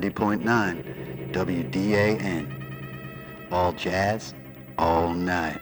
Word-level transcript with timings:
90.9 0.00 1.32
WDAN. 1.32 3.52
All 3.52 3.72
jazz, 3.72 4.34
all 4.76 5.12
night. 5.12 5.60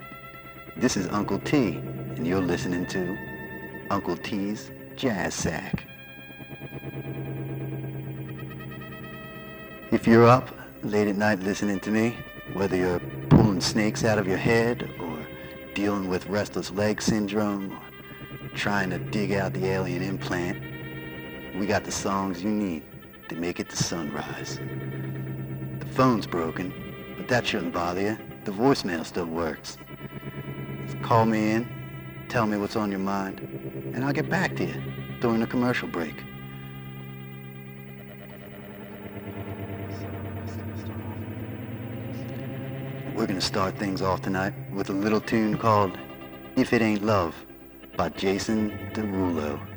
This 0.78 0.97
is 0.97 1.06
Uncle 1.09 1.38
T, 1.38 1.76
and 2.16 2.26
you're 2.26 2.41
listening 2.41 2.87
to 2.87 3.19
Uncle 3.91 4.16
T's 4.16 4.70
Jazz 4.97 5.34
Sack. 5.34 5.84
If 9.91 10.06
you're 10.06 10.26
up 10.26 10.49
late 10.82 11.09
at 11.09 11.16
night 11.16 11.41
listening 11.41 11.81
to 11.81 11.91
me, 11.91 12.16
whether 12.54 12.76
you're 12.76 13.00
pulling 13.28 13.60
snakes 13.60 14.03
out 14.03 14.19
of 14.19 14.26
your 14.26 14.38
head 14.38 14.88
or 14.99 15.19
dealing 15.75 16.09
with 16.09 16.26
restless 16.28 16.70
leg 16.70 17.03
syndrome 17.03 17.72
or 17.72 18.49
trying 18.54 18.88
to 18.88 18.99
dig 18.99 19.32
out 19.32 19.53
the 19.53 19.66
alien 19.66 20.00
implant, 20.00 20.59
we 21.59 21.66
got 21.66 21.84
the 21.84 21.93
songs 21.93 22.43
you 22.43 22.50
need 22.50 22.82
to 23.34 23.41
make 23.41 23.60
it 23.60 23.69
to 23.70 23.76
sunrise. 23.76 24.59
The 25.78 25.87
phone's 25.87 26.26
broken, 26.26 26.72
but 27.16 27.28
that 27.28 27.47
shouldn't 27.47 27.72
bother 27.72 28.00
you. 28.00 28.19
The 28.44 28.53
voicemail 28.53 29.04
still 29.04 29.26
works. 29.26 29.78
Just 30.84 31.00
call 31.03 31.26
me 31.26 31.53
in, 31.53 32.26
tell 32.28 32.47
me 32.47 32.56
what's 32.56 32.76
on 32.76 32.91
your 32.91 33.00
mind, 33.00 33.41
and 33.94 34.04
I'll 34.04 34.12
get 34.12 34.28
back 34.28 34.56
to 34.56 34.65
you 34.65 34.82
during 35.20 35.41
the 35.41 35.47
commercial 35.47 35.88
break. 35.88 36.15
We're 43.14 43.26
gonna 43.26 43.41
start 43.41 43.78
things 43.78 44.03
off 44.03 44.22
tonight 44.22 44.54
with 44.72 44.91
a 44.91 44.93
little 44.93 45.20
tune 45.20 45.56
called 45.56 45.97
If 46.56 46.72
It 46.72 46.82
Ain't 46.82 47.04
Love 47.04 47.34
by 47.97 48.09
Jason 48.09 48.70
Derulo. 48.94 49.72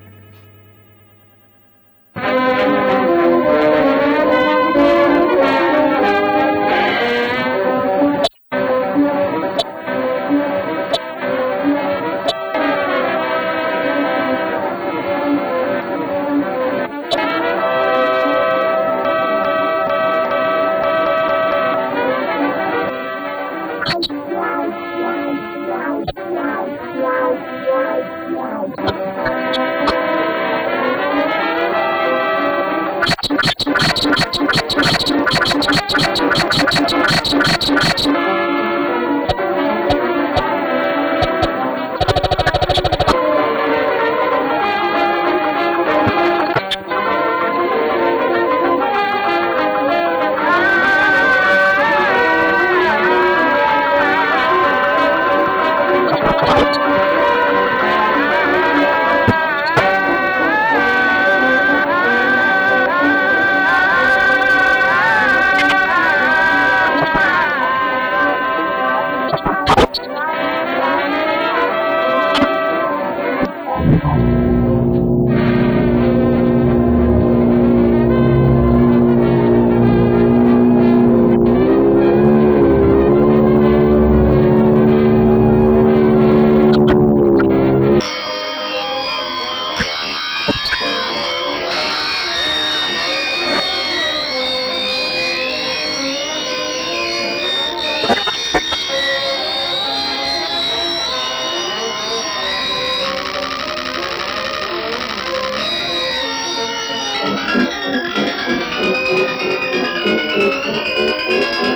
Hey, 111.27 111.74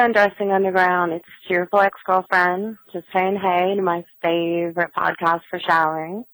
Undressing 0.00 0.50
Underground. 0.50 1.12
It's 1.12 1.26
Cheerful 1.46 1.80
Ex-Girlfriend. 1.80 2.78
Just 2.90 3.06
saying 3.12 3.36
hey 3.36 3.74
to 3.74 3.82
my 3.82 4.02
favorite 4.22 4.94
podcast 4.96 5.42
for 5.50 5.60
showering. 5.60 6.24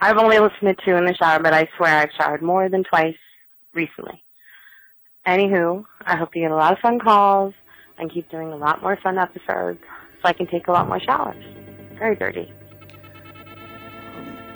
I've 0.00 0.16
only 0.16 0.40
listened 0.40 0.76
to 0.76 0.84
two 0.84 0.96
in 0.96 1.04
the 1.04 1.14
shower, 1.14 1.40
but 1.40 1.54
I 1.54 1.68
swear 1.76 1.98
I've 1.98 2.10
showered 2.18 2.42
more 2.42 2.68
than 2.68 2.82
twice 2.82 3.16
recently. 3.74 4.24
Anywho, 5.24 5.84
I 6.04 6.16
hope 6.16 6.34
you 6.34 6.42
get 6.42 6.50
a 6.50 6.56
lot 6.56 6.72
of 6.72 6.80
fun 6.80 6.98
calls 6.98 7.54
and 7.96 8.12
keep 8.12 8.28
doing 8.28 8.48
a 8.48 8.56
lot 8.56 8.82
more 8.82 8.98
fun 9.04 9.18
episodes 9.18 9.78
so 10.20 10.24
I 10.24 10.32
can 10.32 10.48
take 10.48 10.66
a 10.66 10.72
lot 10.72 10.88
more 10.88 11.00
showers. 11.00 11.42
Very 11.96 12.16
dirty. 12.16 12.52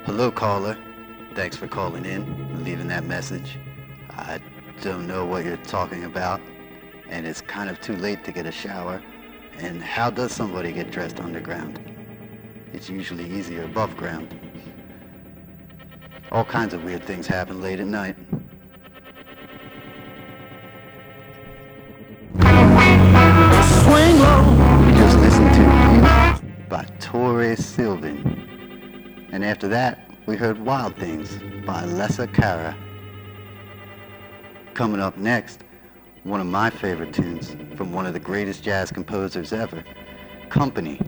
Hello, 0.07 0.33
caller. 0.33 0.77
Thanks 1.35 1.57
for 1.57 1.69
calling 1.69 2.05
in 2.05 2.23
and 2.23 2.65
leaving 2.65 2.89
that 2.89 3.05
message. 3.05 3.59
I 4.11 4.41
don't 4.81 5.07
know 5.07 5.25
what 5.25 5.45
you're 5.45 5.57
talking 5.59 6.03
about, 6.03 6.41
and 7.13 7.27
it's 7.27 7.43
kind 7.43 7.69
of 7.69 7.79
too 7.81 7.95
late 7.97 8.25
to 8.25 8.33
get 8.33 8.47
a 8.47 8.51
shower. 8.51 9.01
And 9.59 9.83
how 9.83 10.09
does 10.09 10.33
somebody 10.33 10.73
get 10.73 10.91
dressed 10.91 11.21
underground? 11.21 11.79
It's 12.73 12.89
usually 12.89 13.31
easier 13.31 13.65
above 13.65 13.99
ground. 13.99 14.35
All 16.33 16.45
kinds 16.45 16.73
of 16.73 16.83
weird 16.85 17.05
things 17.05 17.27
happen 17.27 17.61
late 17.61 17.81
at 17.81 17.87
night. 17.87 18.17
Swing 23.83 24.19
low. 24.19 24.87
We 24.87 24.93
just 24.93 25.19
listened 25.19 25.55
to 25.55 26.67
by 26.71 26.85
Torre 26.99 27.55
Sylvan. 27.57 29.29
And 29.33 29.45
after 29.45 29.69
that, 29.69 30.11
we 30.25 30.37
heard 30.37 30.59
Wild 30.59 30.97
Things 30.97 31.39
by 31.67 31.83
Alessia 31.83 32.33
Cara. 32.33 32.75
Coming 34.73 35.01
up 35.01 35.19
next, 35.19 35.65
one 36.25 36.41
of 36.41 36.47
my 36.47 36.71
favorite 36.71 37.13
tunes 37.13 37.57
from 37.77 37.93
one 37.93 38.07
of 38.07 38.13
the 38.13 38.21
greatest 38.21 38.63
jazz 38.63 38.93
composers 38.93 39.53
ever, 39.53 39.83
Company 40.51 41.01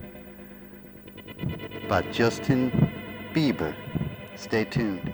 by 1.87 2.01
Justin 2.11 2.91
Bieber. 3.33 3.73
Stay 4.35 4.65
tuned. 4.65 5.13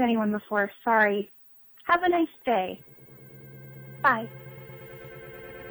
Pranked 0.00 0.10
anyone 0.10 0.32
before. 0.32 0.70
Sorry. 0.84 1.30
Have 1.84 2.02
a 2.02 2.08
nice 2.08 2.28
day. 2.44 2.80
Bye. 4.02 4.28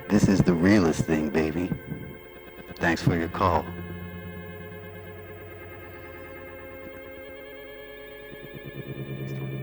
This 0.09 0.27
is 0.27 0.39
the 0.39 0.53
realest 0.53 1.05
thing, 1.05 1.29
baby. 1.29 1.69
Thanks 2.75 3.01
for 3.01 3.15
your 3.15 3.29
call. 3.29 3.65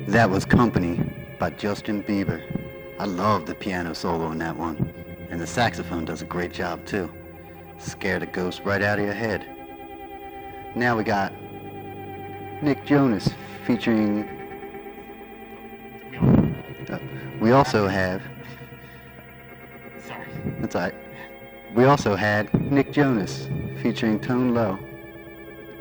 That 0.09 0.31
was 0.31 0.45
Company 0.45 1.01
by 1.39 1.51
Justin 1.51 2.03
Bieber. 2.03 2.41
I 2.99 3.05
love 3.05 3.47
the 3.47 3.55
piano 3.55 3.93
solo 3.95 4.31
in 4.31 4.39
that 4.39 4.57
one. 4.57 4.95
And 5.31 5.41
the 5.41 5.47
saxophone 5.47 6.05
does 6.05 6.23
a 6.23 6.27
great 6.27 6.53
job 6.53 6.87
too. 6.87 7.11
Scare 7.79 8.21
the 8.21 8.27
ghost 8.27 8.63
right 8.65 8.83
out 8.83 8.99
of 8.99 9.05
your 9.05 9.15
head. 9.15 9.45
Now 10.77 10.97
we 10.97 11.05
got 11.05 11.33
Nick 12.63 12.87
Jonas 12.87 13.29
featuring. 13.67 14.36
We 17.41 17.53
also 17.53 17.89
have. 17.89 18.23
Sorry. 20.07 20.27
That's 20.61 20.75
all 20.75 20.83
right. 20.83 20.95
We 21.75 21.85
also 21.85 22.17
had 22.17 22.53
Nick 22.71 22.93
Jonas 22.93 23.49
featuring 23.83 24.19
Tove 24.19 24.53
Lo 24.53 24.79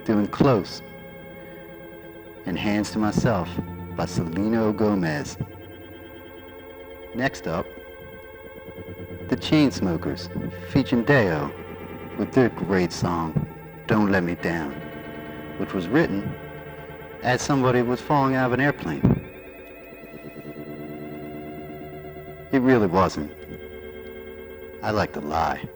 doing 0.04 0.28
Close 0.28 0.82
and 2.46 2.58
Hands 2.58 2.90
to 2.92 3.00
Myself 3.00 3.50
by 3.96 4.06
Selena 4.06 4.72
Gomez. 4.74 5.38
Next 7.16 7.48
up, 7.48 7.66
the 9.30 9.38
Chainsmokers 9.38 10.30
featuring 10.70 11.06
Daya 11.06 11.52
with 12.18 12.32
their 12.34 12.50
great 12.50 12.92
song, 12.92 13.48
Don't 13.88 14.12
Let 14.12 14.24
Me 14.24 14.36
Down, 14.36 14.72
which 15.58 15.74
was 15.74 15.88
written 15.88 16.36
as 17.24 17.42
somebody 17.42 17.82
was 17.82 18.02
falling 18.02 18.36
out 18.36 18.48
of 18.48 18.54
an 18.54 18.60
airplane. 18.60 19.15
It 22.56 22.60
really 22.60 22.88
wasn't. 22.88 23.34
I 24.82 24.92
like 24.92 25.12
to 25.12 25.20
lie. 25.20 25.75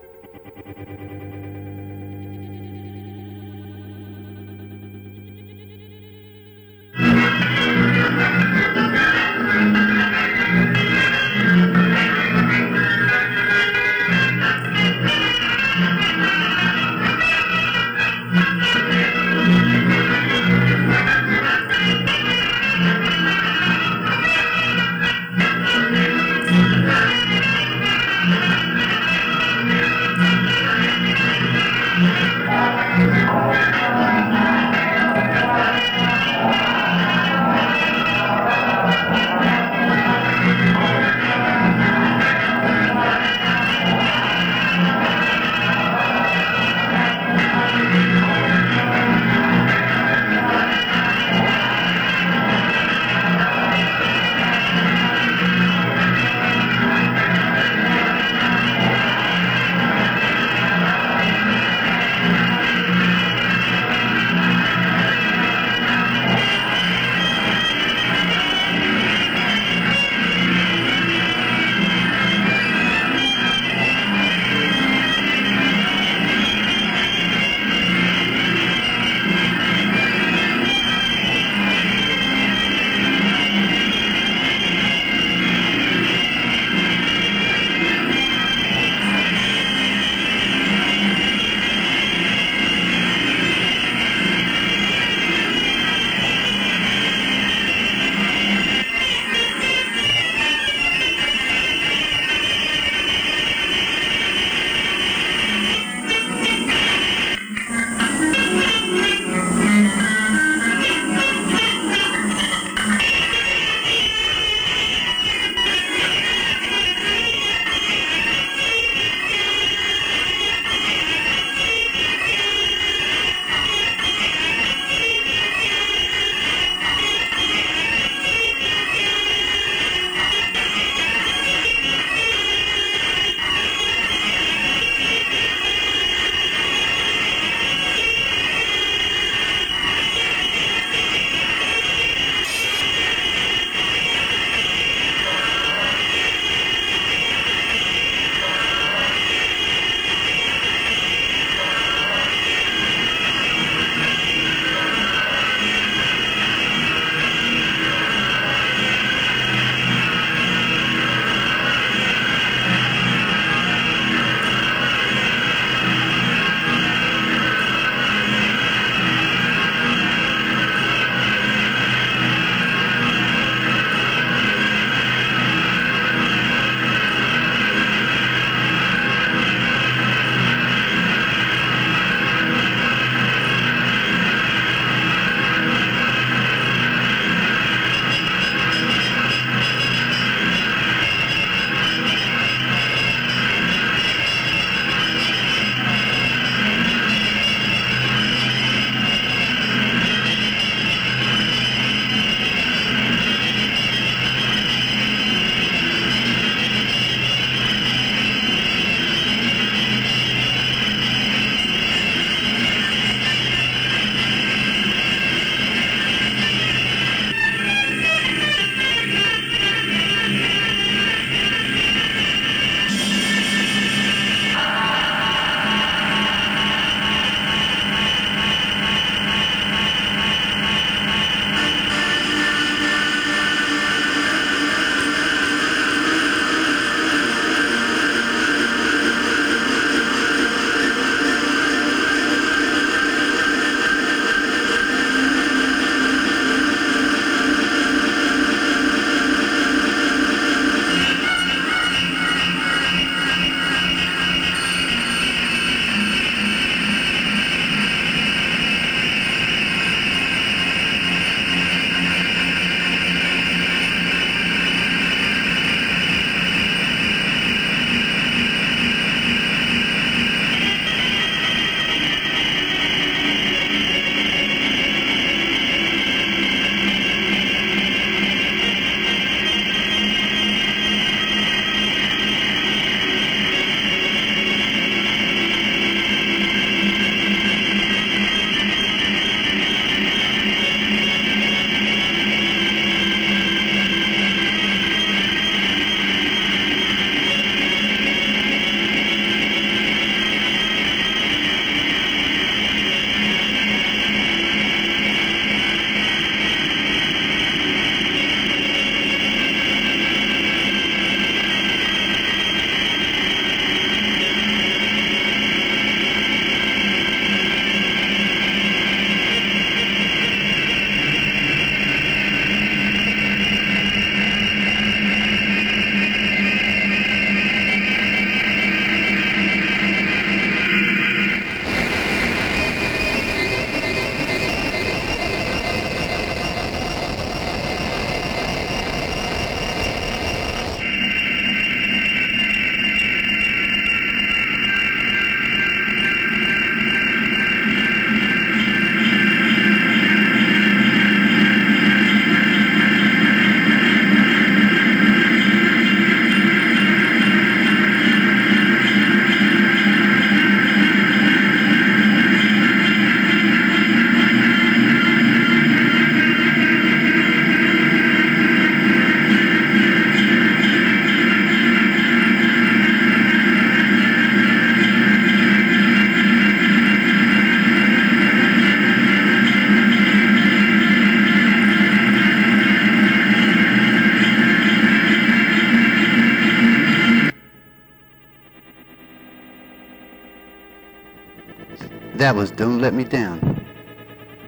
That 392.29 392.35
was 392.35 392.51
Don't 392.51 392.79
Let 392.79 392.93
Me 392.93 393.03
Down 393.03 393.65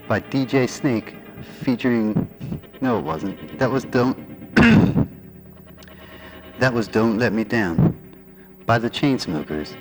by 0.07 0.19
DJ 0.19 0.69
Snake 0.69 1.15
featuring. 1.63 2.29
No, 2.79 2.99
it 2.99 3.01
wasn't. 3.01 3.57
That 3.57 3.71
was 3.71 3.85
Don't. 3.85 4.15
that 6.59 6.71
was 6.71 6.87
Don't 6.87 7.17
Let 7.17 7.33
Me 7.33 7.43
Down 7.43 7.97
by 8.67 8.77
the 8.77 8.87
Chainsmokers 8.87 9.75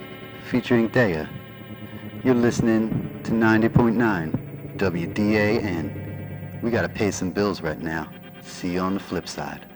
featuring 0.49 0.89
Daya. 0.89 1.29
You're 2.25 2.35
listening 2.35 3.21
to 3.25 3.33
90.9 3.33 4.79
WDAN. 4.79 6.63
We 6.63 6.71
gotta 6.71 6.89
pay 6.89 7.11
some 7.11 7.31
bills 7.31 7.61
right 7.61 7.83
now. 7.83 8.11
See 8.41 8.73
you 8.73 8.81
on 8.81 8.95
the 8.95 9.01
flip 9.01 9.29
side. 9.29 9.70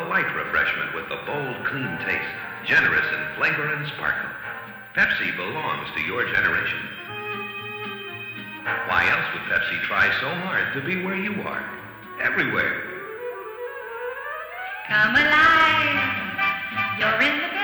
A 0.00 0.08
light 0.08 0.34
refreshment 0.34 0.94
with 0.94 1.10
the 1.10 1.18
bold, 1.26 1.56
clean 1.66 1.98
taste. 2.06 2.34
Generous 2.64 3.04
in 3.04 3.36
flavor 3.36 3.74
and 3.74 3.86
sparkle. 3.88 4.30
Pepsi 4.96 5.36
belongs 5.36 5.88
to 5.94 6.00
your 6.00 6.24
generation. 6.24 6.78
Why 8.88 9.06
else 9.10 9.26
would 9.34 9.42
Pepsi 9.42 9.78
try 9.82 10.08
so 10.20 10.28
hard 10.40 10.72
to 10.72 10.80
be 10.80 11.04
where 11.04 11.16
you 11.16 11.42
are? 11.42 11.62
Everywhere. 12.22 12.82
Come 14.88 15.16
alive. 15.16 16.00
You're 16.98 17.20
in 17.20 17.38
the 17.38 17.59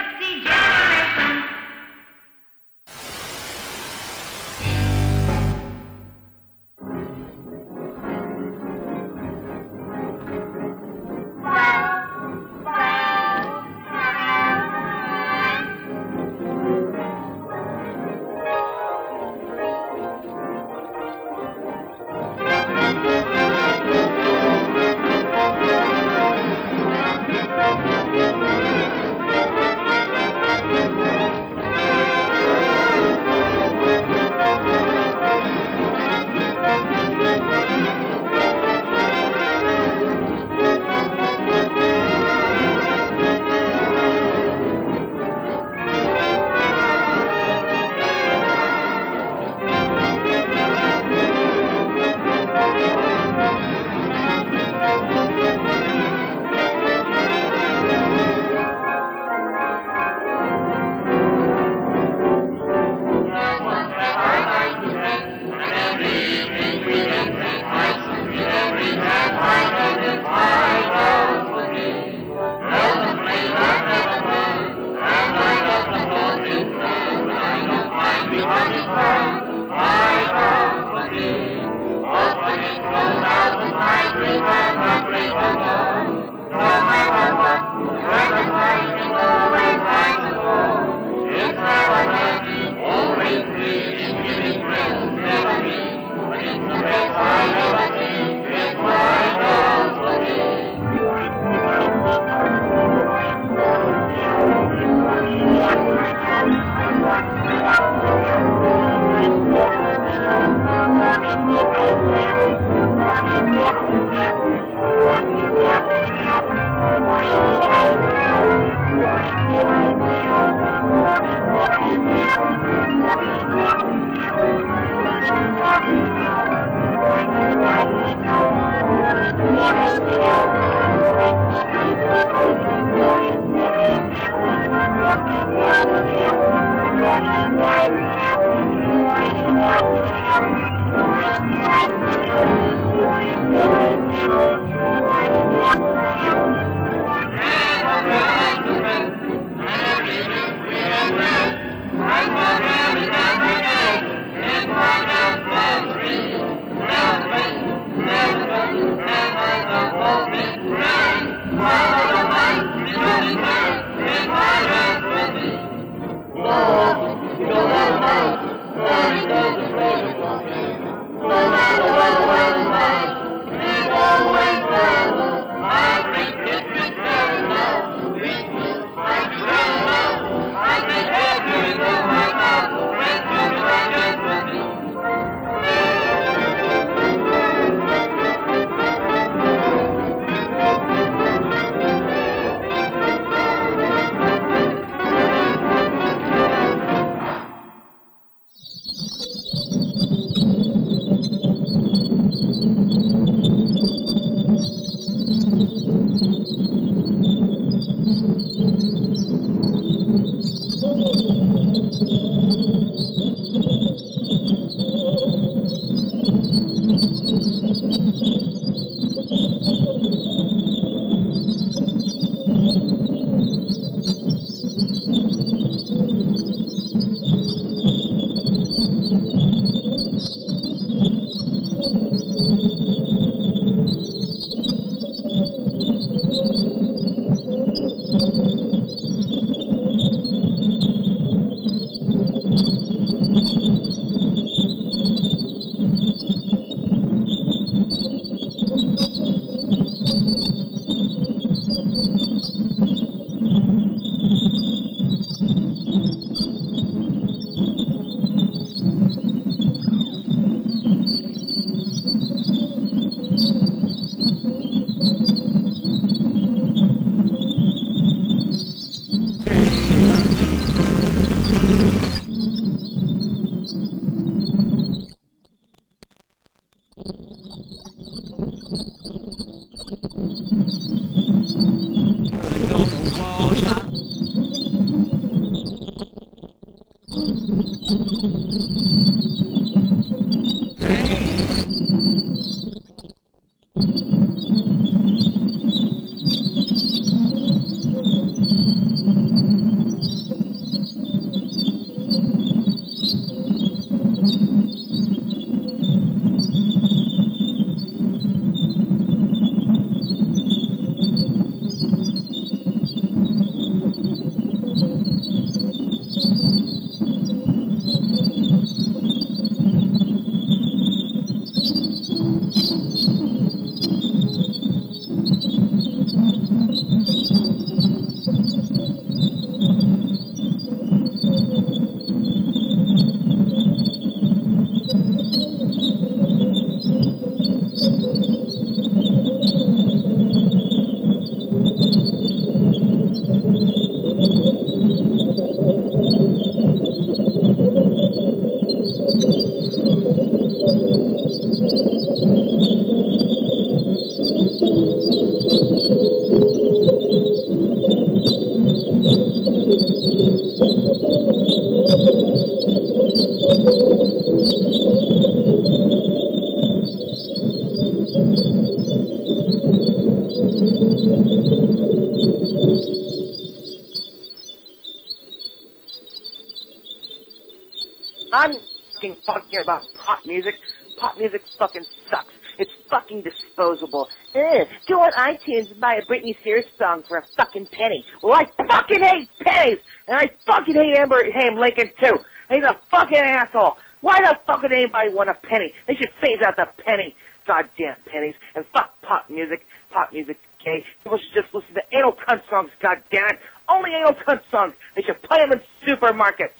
fucking 381.76 381.90
sucks. 382.10 382.32
It's 382.58 382.70
fucking 382.88 383.22
disposable. 383.22 384.08
Eh, 384.34 384.60
Ugh, 384.62 384.68
go 384.88 385.00
on 385.02 385.12
iTunes 385.12 385.70
and 385.70 385.80
buy 385.80 385.96
a 385.96 386.02
Britney 386.06 386.38
Spears 386.40 386.64
song 386.78 387.02
for 387.06 387.18
a 387.18 387.22
fucking 387.36 387.66
penny. 387.72 388.04
Well, 388.22 388.32
I 388.34 388.46
fucking 388.68 389.02
hate 389.02 389.28
pennies, 389.40 389.78
and 390.08 390.16
I 390.16 390.30
fucking 390.46 390.74
hate 390.74 390.96
Abraham 390.98 391.56
Lincoln 391.56 391.90
too. 392.02 392.18
He's 392.48 392.64
a 392.64 392.76
fucking 392.90 393.18
asshole. 393.18 393.76
Why 394.00 394.20
the 394.20 394.38
fuck 394.46 394.62
would 394.62 394.72
anybody 394.72 395.12
want 395.12 395.28
a 395.28 395.34
penny? 395.34 395.72
They 395.86 395.94
should 395.96 396.10
phase 396.20 396.40
out 396.44 396.56
the 396.56 396.66
penny. 396.84 397.14
Goddamn 397.46 397.96
pennies. 398.06 398.34
And 398.54 398.64
fuck 398.72 398.90
pop 399.02 399.28
music. 399.28 399.66
Pop 399.90 400.12
music, 400.12 400.38
okay? 400.60 400.84
People 401.02 401.18
should 401.18 401.42
just 401.42 401.54
listen 401.54 401.74
to 401.74 401.82
anal 401.92 402.12
cunt 402.12 402.40
songs, 402.48 402.70
goddammit. 402.82 403.38
Only 403.68 403.90
anal 403.94 404.14
cunt 404.14 404.40
songs. 404.50 404.74
They 404.94 405.02
should 405.02 405.22
play 405.22 405.38
them 405.38 405.52
in 405.52 405.60
supermarkets. 405.86 406.54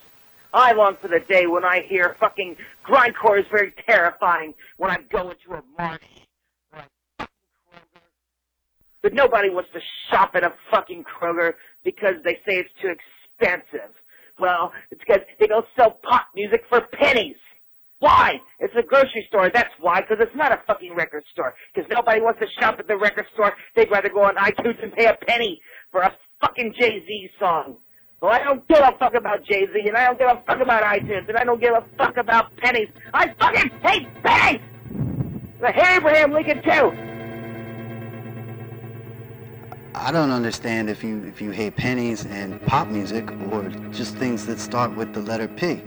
I 0.53 0.73
long 0.73 0.97
for 1.03 1.09
the 1.09 1.21
day 1.29 1.47
when 1.47 1.65
I 1.65 1.83
hear 1.87 2.17
fucking 2.19 2.57
grindcore 2.89 3.39
is 3.39 3.47
very 3.51 3.75
terrifying 3.87 4.55
when 4.79 4.91
I 4.91 4.99
go 5.11 5.31
into 5.31 5.53
a 5.53 5.63
marsh. 5.79 6.03
or 6.73 6.81
a 6.81 6.91
fucking 7.19 7.51
Kroger. 7.73 8.03
But 9.03 9.15
nobody 9.15 9.51
wants 9.51 9.71
to 9.75 9.81
shop 10.11 10.33
at 10.35 10.45
a 10.45 10.55
fucking 10.71 11.05
Kroger 11.05 11.55
because 11.85 12.17
they 12.25 12.35
say 12.47 12.59
it's 12.59 12.71
too 12.83 12.91
expensive. 12.91 13.95
Well, 14.41 14.73
it's 14.91 15.01
because 15.07 15.23
they 15.41 15.47
don't 15.47 15.67
sell 15.77 15.93
pop 16.03 16.29
music 16.35 16.63
for 16.69 16.83
pennies. 17.01 17.37
Why? 18.01 18.41
It's 18.61 18.75
a 18.79 18.83
grocery 18.83 19.25
store. 19.29 19.51
That's 19.53 19.73
why, 19.81 20.03
because 20.03 20.19
it's 20.21 20.37
not 20.37 20.53
a 20.53 20.63
fucking 20.67 20.95
record 20.97 21.25
store. 21.33 21.55
Because 21.75 21.91
nobody 21.91 22.21
wants 22.21 22.41
to 22.41 22.47
shop 22.61 22.77
at 22.79 22.89
the 22.89 22.97
record 22.99 23.27
store. 23.35 23.55
They'd 23.77 23.91
rather 23.91 24.11
go 24.11 24.25
on 24.25 24.37
iTunes 24.37 24.83
and 24.83 24.93
pay 24.93 25.07
a 25.07 25.17
penny 25.27 25.61
for 25.93 26.03
a 26.03 26.15
fucking 26.43 26.75
Jay-Z 26.79 27.31
song. 27.41 27.79
Well, 28.21 28.33
I 28.33 28.43
don't 28.43 28.67
give 28.67 28.79
a 28.79 28.93
fuck 28.99 29.15
about 29.15 29.45
Jay-Z, 29.45 29.89
and 29.89 29.97
I 29.97 30.07
don't 30.07 30.19
give 30.19 30.29
a 30.29 30.43
fuck 30.47 30.61
about 30.61 30.83
iTunes, 30.83 31.29
and 31.29 31.37
I 31.37 31.45
don't 31.45 31.61
give 31.61 31.75
a 31.75 31.85
fuck 31.99 32.17
about 32.17 32.57
pennies. 32.57 32.89
I 33.13 33.29
fucking 33.35 33.71
hate 33.83 34.09
pennies! 34.23 34.63
I 35.63 35.73
hate 35.73 35.97
Abraham 35.99 36.33
Lincoln, 36.33 36.63
too! 36.63 36.93
I 39.95 40.13
don't 40.13 40.31
understand 40.31 40.91
if 40.91 41.03
you 41.03 41.25
if 41.25 41.41
you 41.41 41.51
hate 41.51 41.77
pennies 41.77 42.27
and 42.27 42.61
pop 42.67 42.89
music 42.89 43.31
or 43.51 43.69
just 43.93 44.15
things 44.17 44.45
that 44.45 44.61
start 44.61 44.95
with 44.95 45.15
the 45.15 45.21
letter 45.23 45.49
P, 45.49 45.83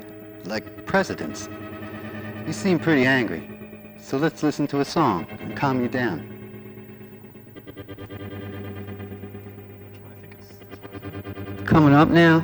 like 0.45 0.85
presidents. 0.87 1.47
You 2.47 2.53
seem 2.53 2.79
pretty 2.79 3.05
angry. 3.05 3.47
So 3.99 4.17
let's 4.17 4.41
listen 4.41 4.65
to 4.67 4.79
a 4.79 4.85
song 4.85 5.27
and 5.39 5.55
calm 5.55 5.79
you 5.79 5.87
down. 5.87 6.28
Coming 11.69 11.93
up 11.93 12.09
now, 12.09 12.43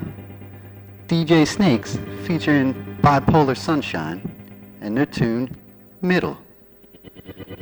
DJ 1.07 1.47
Snakes 1.47 1.97
featuring 2.25 2.75
Bipolar 3.01 3.57
Sunshine 3.57 4.21
and 4.81 4.95
their 4.95 5.07
tune 5.07 5.49
Middle. 6.03 6.37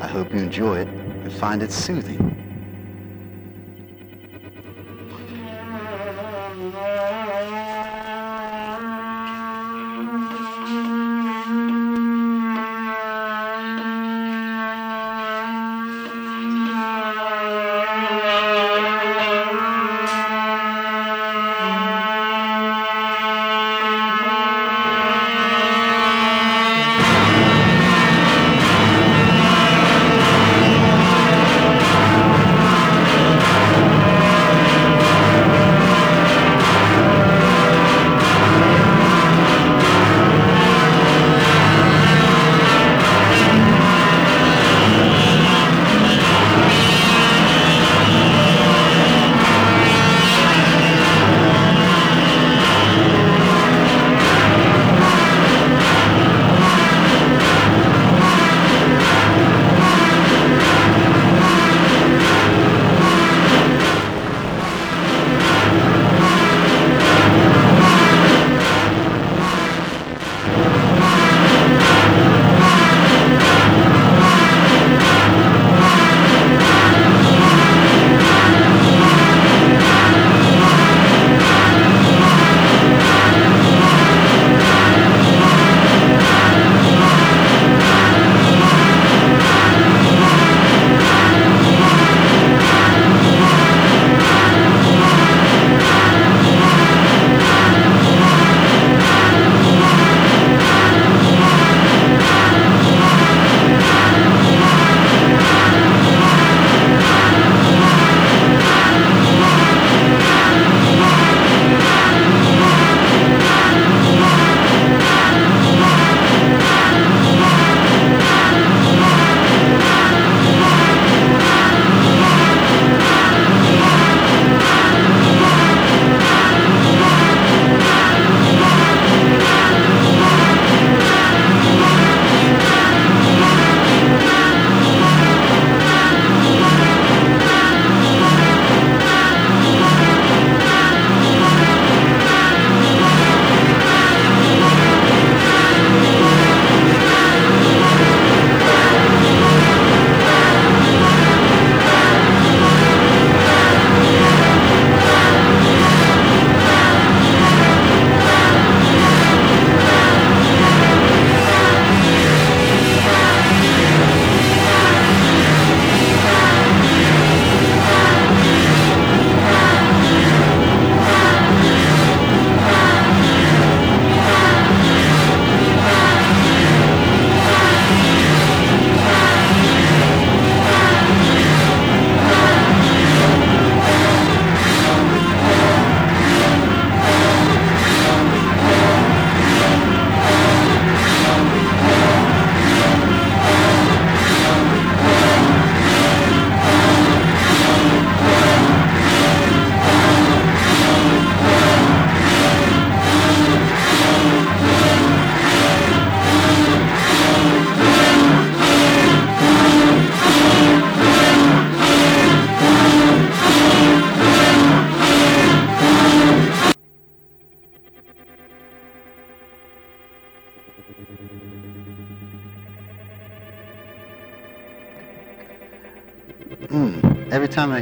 I 0.01 0.07
hope 0.07 0.33
you 0.33 0.39
enjoy 0.39 0.79
it 0.79 0.89
and 0.89 1.31
find 1.31 1.63
it 1.63 1.71
soothing. 1.71 2.32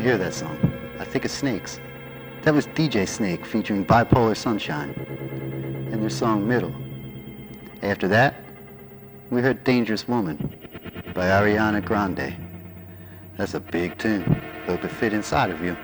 Hear 0.02 0.18
that 0.18 0.34
song, 0.34 0.58
I 1.00 1.06
think 1.06 1.26
of 1.26 1.32
Snakes. 1.32 1.80
That 2.42 2.56
was 2.56 2.66
DJ 2.68 3.08
Snake 3.08 3.46
featuring 3.46 3.86
Bipolar 3.86 4.36
Sunshine 4.36 4.90
and 5.92 6.02
their 6.02 6.10
song 6.10 6.48
Middle. 6.48 6.74
After 7.84 8.08
that, 8.08 8.36
we 9.30 9.42
heard 9.42 9.64
Dangerous 9.64 10.08
Woman 10.08 10.38
by 11.14 11.28
Ariana 11.28 11.86
Grande. 11.86 12.36
That's 13.38 13.54
a 13.54 13.60
big 13.60 13.98
tune. 14.00 14.24
Hope 14.66 14.84
it 14.84 14.92
fit 14.92 15.14
inside 15.14 15.52
of 15.52 15.64
you. 15.64 15.78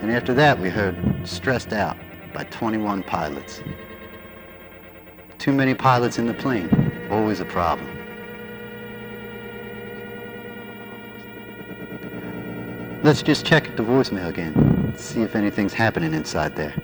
And 0.00 0.10
after 0.10 0.34
that, 0.34 0.58
we 0.58 0.68
heard 0.68 0.96
Stressed 1.24 1.72
Out 1.72 1.96
by 2.34 2.44
21 2.44 3.04
Pilots. 3.04 3.62
Too 5.38 5.52
many 5.52 5.74
pilots 5.74 6.18
in 6.18 6.26
the 6.26 6.34
plane, 6.34 7.08
always 7.10 7.38
a 7.40 7.44
problem. 7.44 7.89
Let's 13.02 13.22
just 13.22 13.46
check 13.46 13.64
the 13.76 13.82
voicemail 13.82 14.28
again, 14.28 14.92
see 14.94 15.22
if 15.22 15.34
anything's 15.34 15.72
happening 15.72 16.12
inside 16.12 16.54
there. 16.54 16.74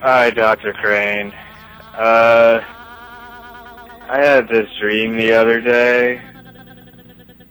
Hi, 0.00 0.30
Dr. 0.30 0.72
Crane. 0.72 1.34
Uh, 1.92 2.60
I 4.08 4.18
had 4.18 4.48
this 4.48 4.70
dream 4.80 5.18
the 5.18 5.32
other 5.32 5.60
day 5.60 6.22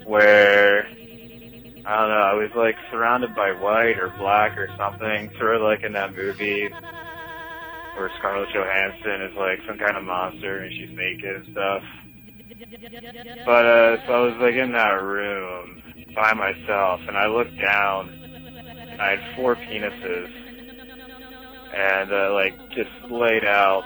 where, 0.05 0.87
I 1.85 1.99
don't 1.99 2.09
know, 2.09 2.23
I 2.23 2.33
was 2.33 2.49
like 2.55 2.77
surrounded 2.89 3.35
by 3.35 3.51
white 3.51 3.99
or 3.99 4.09
black 4.17 4.57
or 4.57 4.67
something, 4.75 5.29
sort 5.37 5.57
of 5.57 5.61
like 5.61 5.83
in 5.83 5.93
that 5.93 6.15
movie 6.15 6.67
where 7.95 8.11
Scarlett 8.17 8.49
Johansson 8.49 9.21
is 9.21 9.35
like 9.37 9.59
some 9.67 9.77
kind 9.77 9.97
of 9.97 10.03
monster 10.03 10.63
and 10.63 10.73
she's 10.73 10.97
naked 10.97 11.35
and 11.35 11.51
stuff. 11.51 11.83
But, 13.45 13.65
uh, 13.65 14.07
so 14.07 14.13
I 14.13 14.19
was 14.25 14.35
like 14.41 14.55
in 14.55 14.71
that 14.71 15.03
room 15.03 15.83
by 16.15 16.33
myself 16.33 17.01
and 17.07 17.17
I 17.17 17.27
looked 17.27 17.57
down 17.59 18.09
and 18.09 19.01
I 19.01 19.11
had 19.11 19.35
four 19.35 19.55
penises 19.55 20.29
and 21.75 22.11
uh, 22.11 22.33
like 22.33 22.57
just 22.69 23.11
laid 23.11 23.43
out 23.43 23.83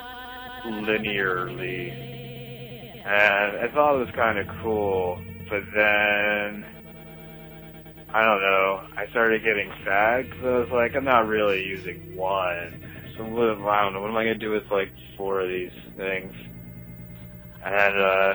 linearly. 0.66 1.92
And 3.06 3.58
I 3.58 3.74
thought 3.74 3.96
it 3.96 4.06
was 4.06 4.16
kind 4.16 4.38
of 4.38 4.46
cool, 4.62 5.20
but 5.50 5.64
then 5.76 6.66
I 8.14 8.24
don't 8.24 8.42
know. 8.42 8.82
I 8.96 9.08
started 9.10 9.44
getting 9.44 9.72
sad 9.84 10.30
because 10.30 10.46
I 10.46 10.58
was 10.60 10.70
like, 10.72 10.96
I'm 10.96 11.06
not 11.06 11.28
really 11.28 11.64
using 11.64 12.16
one. 12.16 12.86
So 13.18 13.24
I 13.24 13.82
don't 13.84 13.94
know. 13.94 14.02
What 14.02 14.12
am 14.12 14.18
I 14.18 14.24
gonna 14.24 14.36
do 14.36 14.52
with 14.52 14.64
like 14.72 14.90
four 15.18 15.42
of 15.42 15.50
these 15.50 15.72
things? 15.98 16.34
And 17.66 18.00
uh, 18.00 18.34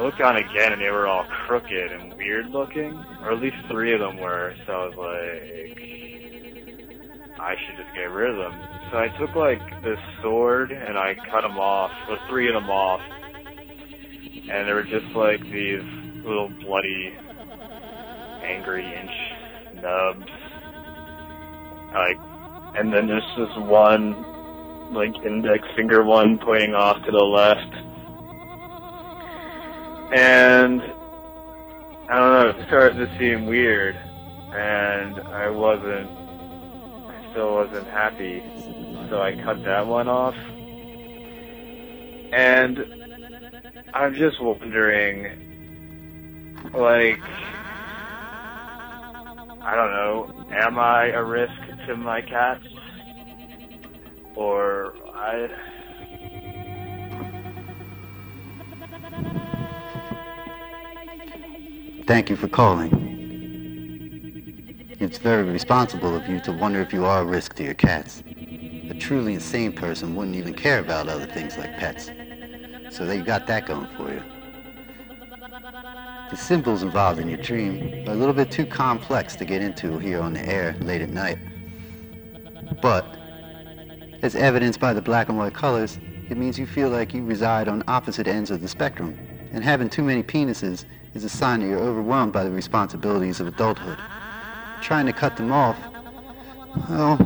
Looked 0.00 0.20
on 0.20 0.36
again, 0.36 0.72
and 0.72 0.82
they 0.82 0.90
were 0.90 1.06
all 1.06 1.24
crooked 1.46 1.92
and 1.92 2.14
weird 2.14 2.50
looking, 2.50 2.92
or 3.22 3.32
at 3.32 3.40
least 3.40 3.56
three 3.70 3.92
of 3.94 4.00
them 4.00 4.16
were. 4.18 4.52
So 4.66 4.72
I 4.72 4.86
was 4.86 4.96
like, 4.96 5.78
I 7.38 7.54
should 7.56 7.76
just 7.76 7.94
get 7.94 8.10
rid 8.10 8.30
of 8.30 8.36
them. 8.36 8.52
So 8.90 8.98
I 8.98 9.08
took 9.18 9.34
like 9.36 9.60
this 9.82 9.98
sword 10.20 10.72
and 10.72 10.98
I 10.98 11.14
cut 11.30 11.42
them 11.42 11.58
off, 11.58 11.92
or 12.08 12.18
three 12.28 12.48
of 12.48 12.54
them 12.54 12.70
off, 12.70 13.00
and 14.50 14.68
they 14.68 14.72
were 14.72 14.82
just 14.82 15.06
like 15.14 15.42
these 15.44 15.82
little 16.24 16.48
bloody, 16.60 17.14
angry 18.42 18.84
inch 18.84 19.10
nubs. 19.82 20.26
Like, 21.94 22.18
and 22.76 22.92
then 22.92 23.06
there's 23.06 23.22
this 23.38 23.56
one, 23.58 24.92
like 24.92 25.14
index 25.24 25.68
finger 25.76 26.02
one 26.02 26.38
pointing 26.38 26.74
off 26.74 27.02
to 27.04 27.12
the 27.12 27.18
left. 27.18 27.74
And 30.14 30.80
I 32.08 32.18
don't 32.18 32.32
know, 32.32 32.48
it 32.50 32.66
started 32.68 32.98
to 32.98 33.18
seem 33.18 33.46
weird, 33.46 33.96
and 33.96 35.18
I 35.18 35.50
wasn't, 35.50 36.08
I 36.08 37.30
still 37.32 37.54
wasn't 37.54 37.88
happy, 37.88 38.40
so 39.10 39.20
I 39.20 39.34
cut 39.42 39.64
that 39.64 39.88
one 39.88 40.06
off. 40.06 40.36
And 42.32 42.78
I'm 43.92 44.14
just 44.14 44.40
wondering, 44.40 45.24
like, 46.72 47.20
I 49.62 49.72
don't 49.74 49.90
know, 49.90 50.46
am 50.52 50.78
I 50.78 51.06
a 51.06 51.24
risk 51.24 51.60
to 51.88 51.96
my 51.96 52.22
cats? 52.22 52.68
Or 54.36 54.94
I. 55.12 55.48
Thank 62.06 62.28
you 62.28 62.36
for 62.36 62.48
calling. 62.48 63.12
It's 65.00 65.16
very 65.16 65.44
responsible 65.44 66.14
of 66.14 66.28
you 66.28 66.38
to 66.40 66.52
wonder 66.52 66.82
if 66.82 66.92
you 66.92 67.06
are 67.06 67.22
a 67.22 67.24
risk 67.24 67.54
to 67.54 67.64
your 67.64 67.72
cats. 67.72 68.22
A 68.26 68.94
truly 68.94 69.32
insane 69.32 69.72
person 69.72 70.14
wouldn't 70.14 70.36
even 70.36 70.52
care 70.52 70.80
about 70.80 71.08
other 71.08 71.24
things 71.24 71.56
like 71.56 71.78
pets. 71.78 72.10
So 72.90 73.06
they 73.06 73.22
got 73.22 73.46
that 73.46 73.64
going 73.64 73.88
for 73.96 74.12
you. 74.12 74.22
The 76.30 76.36
symbols 76.36 76.82
involved 76.82 77.20
in 77.20 77.28
your 77.28 77.40
dream 77.40 78.06
are 78.06 78.12
a 78.12 78.16
little 78.16 78.34
bit 78.34 78.50
too 78.50 78.66
complex 78.66 79.34
to 79.36 79.46
get 79.46 79.62
into 79.62 79.98
here 79.98 80.20
on 80.20 80.34
the 80.34 80.46
air 80.46 80.76
late 80.80 81.00
at 81.00 81.08
night. 81.08 81.38
But, 82.82 83.06
as 84.20 84.36
evidenced 84.36 84.78
by 84.78 84.92
the 84.92 85.00
black 85.00 85.30
and 85.30 85.38
white 85.38 85.54
colors, 85.54 85.98
it 86.28 86.36
means 86.36 86.58
you 86.58 86.66
feel 86.66 86.90
like 86.90 87.14
you 87.14 87.24
reside 87.24 87.66
on 87.66 87.82
opposite 87.88 88.28
ends 88.28 88.50
of 88.50 88.60
the 88.60 88.68
spectrum. 88.68 89.18
And 89.52 89.64
having 89.64 89.88
too 89.88 90.02
many 90.02 90.22
penises 90.22 90.84
is 91.14 91.24
a 91.24 91.28
sign 91.28 91.60
that 91.60 91.66
you're 91.66 91.78
overwhelmed 91.78 92.32
by 92.32 92.42
the 92.42 92.50
responsibilities 92.50 93.40
of 93.40 93.46
adulthood. 93.46 93.98
Trying 94.82 95.06
to 95.06 95.12
cut 95.12 95.36
them 95.36 95.52
off, 95.52 95.78
well, 96.90 97.16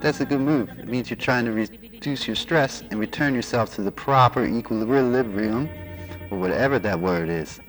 that's 0.00 0.20
a 0.20 0.24
good 0.24 0.40
move. 0.40 0.70
It 0.78 0.86
means 0.86 1.10
you're 1.10 1.16
trying 1.16 1.44
to 1.46 1.52
reduce 1.52 2.26
your 2.26 2.36
stress 2.36 2.82
and 2.90 3.00
return 3.00 3.34
yourself 3.34 3.74
to 3.74 3.82
the 3.82 3.90
proper 3.90 4.44
equilibrium, 4.44 5.68
or 6.30 6.38
whatever 6.38 6.78
that 6.78 7.00
word 7.00 7.28
is. 7.28 7.60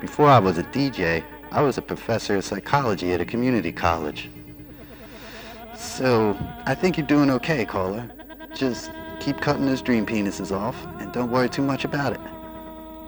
Before 0.00 0.28
I 0.28 0.38
was 0.38 0.58
a 0.58 0.62
DJ, 0.64 1.24
I 1.50 1.62
was 1.62 1.76
a 1.76 1.82
professor 1.82 2.36
of 2.36 2.44
psychology 2.44 3.12
at 3.12 3.20
a 3.20 3.24
community 3.24 3.72
college. 3.72 4.30
So, 5.74 6.36
I 6.64 6.74
think 6.74 6.96
you're 6.96 7.06
doing 7.06 7.30
okay, 7.30 7.64
caller. 7.64 8.10
Just 8.54 8.90
keep 9.20 9.40
cutting 9.40 9.66
those 9.66 9.82
dream 9.82 10.06
penises 10.06 10.52
off 10.52 10.76
and 11.00 11.12
don't 11.12 11.30
worry 11.30 11.48
too 11.48 11.62
much 11.62 11.84
about 11.84 12.12
it. 12.12 12.20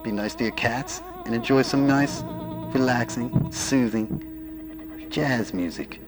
Be 0.03 0.13
nice 0.13 0.35
to 0.37 0.45
your 0.45 0.53
cats 0.53 1.01
and 1.29 1.37
enjoy 1.37 1.61
some 1.61 1.87
nice, 1.87 2.23
relaxing, 2.73 3.53
soothing 3.53 4.25
jazz 5.11 5.53
music. 5.53 6.01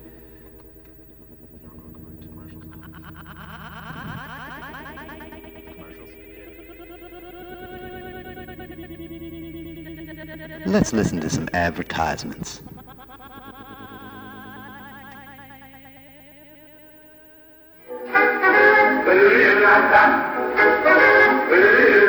Let's 10.65 10.95
listen 10.95 11.21
to 11.21 11.29
some 11.29 11.51
advertisements. 11.53 12.63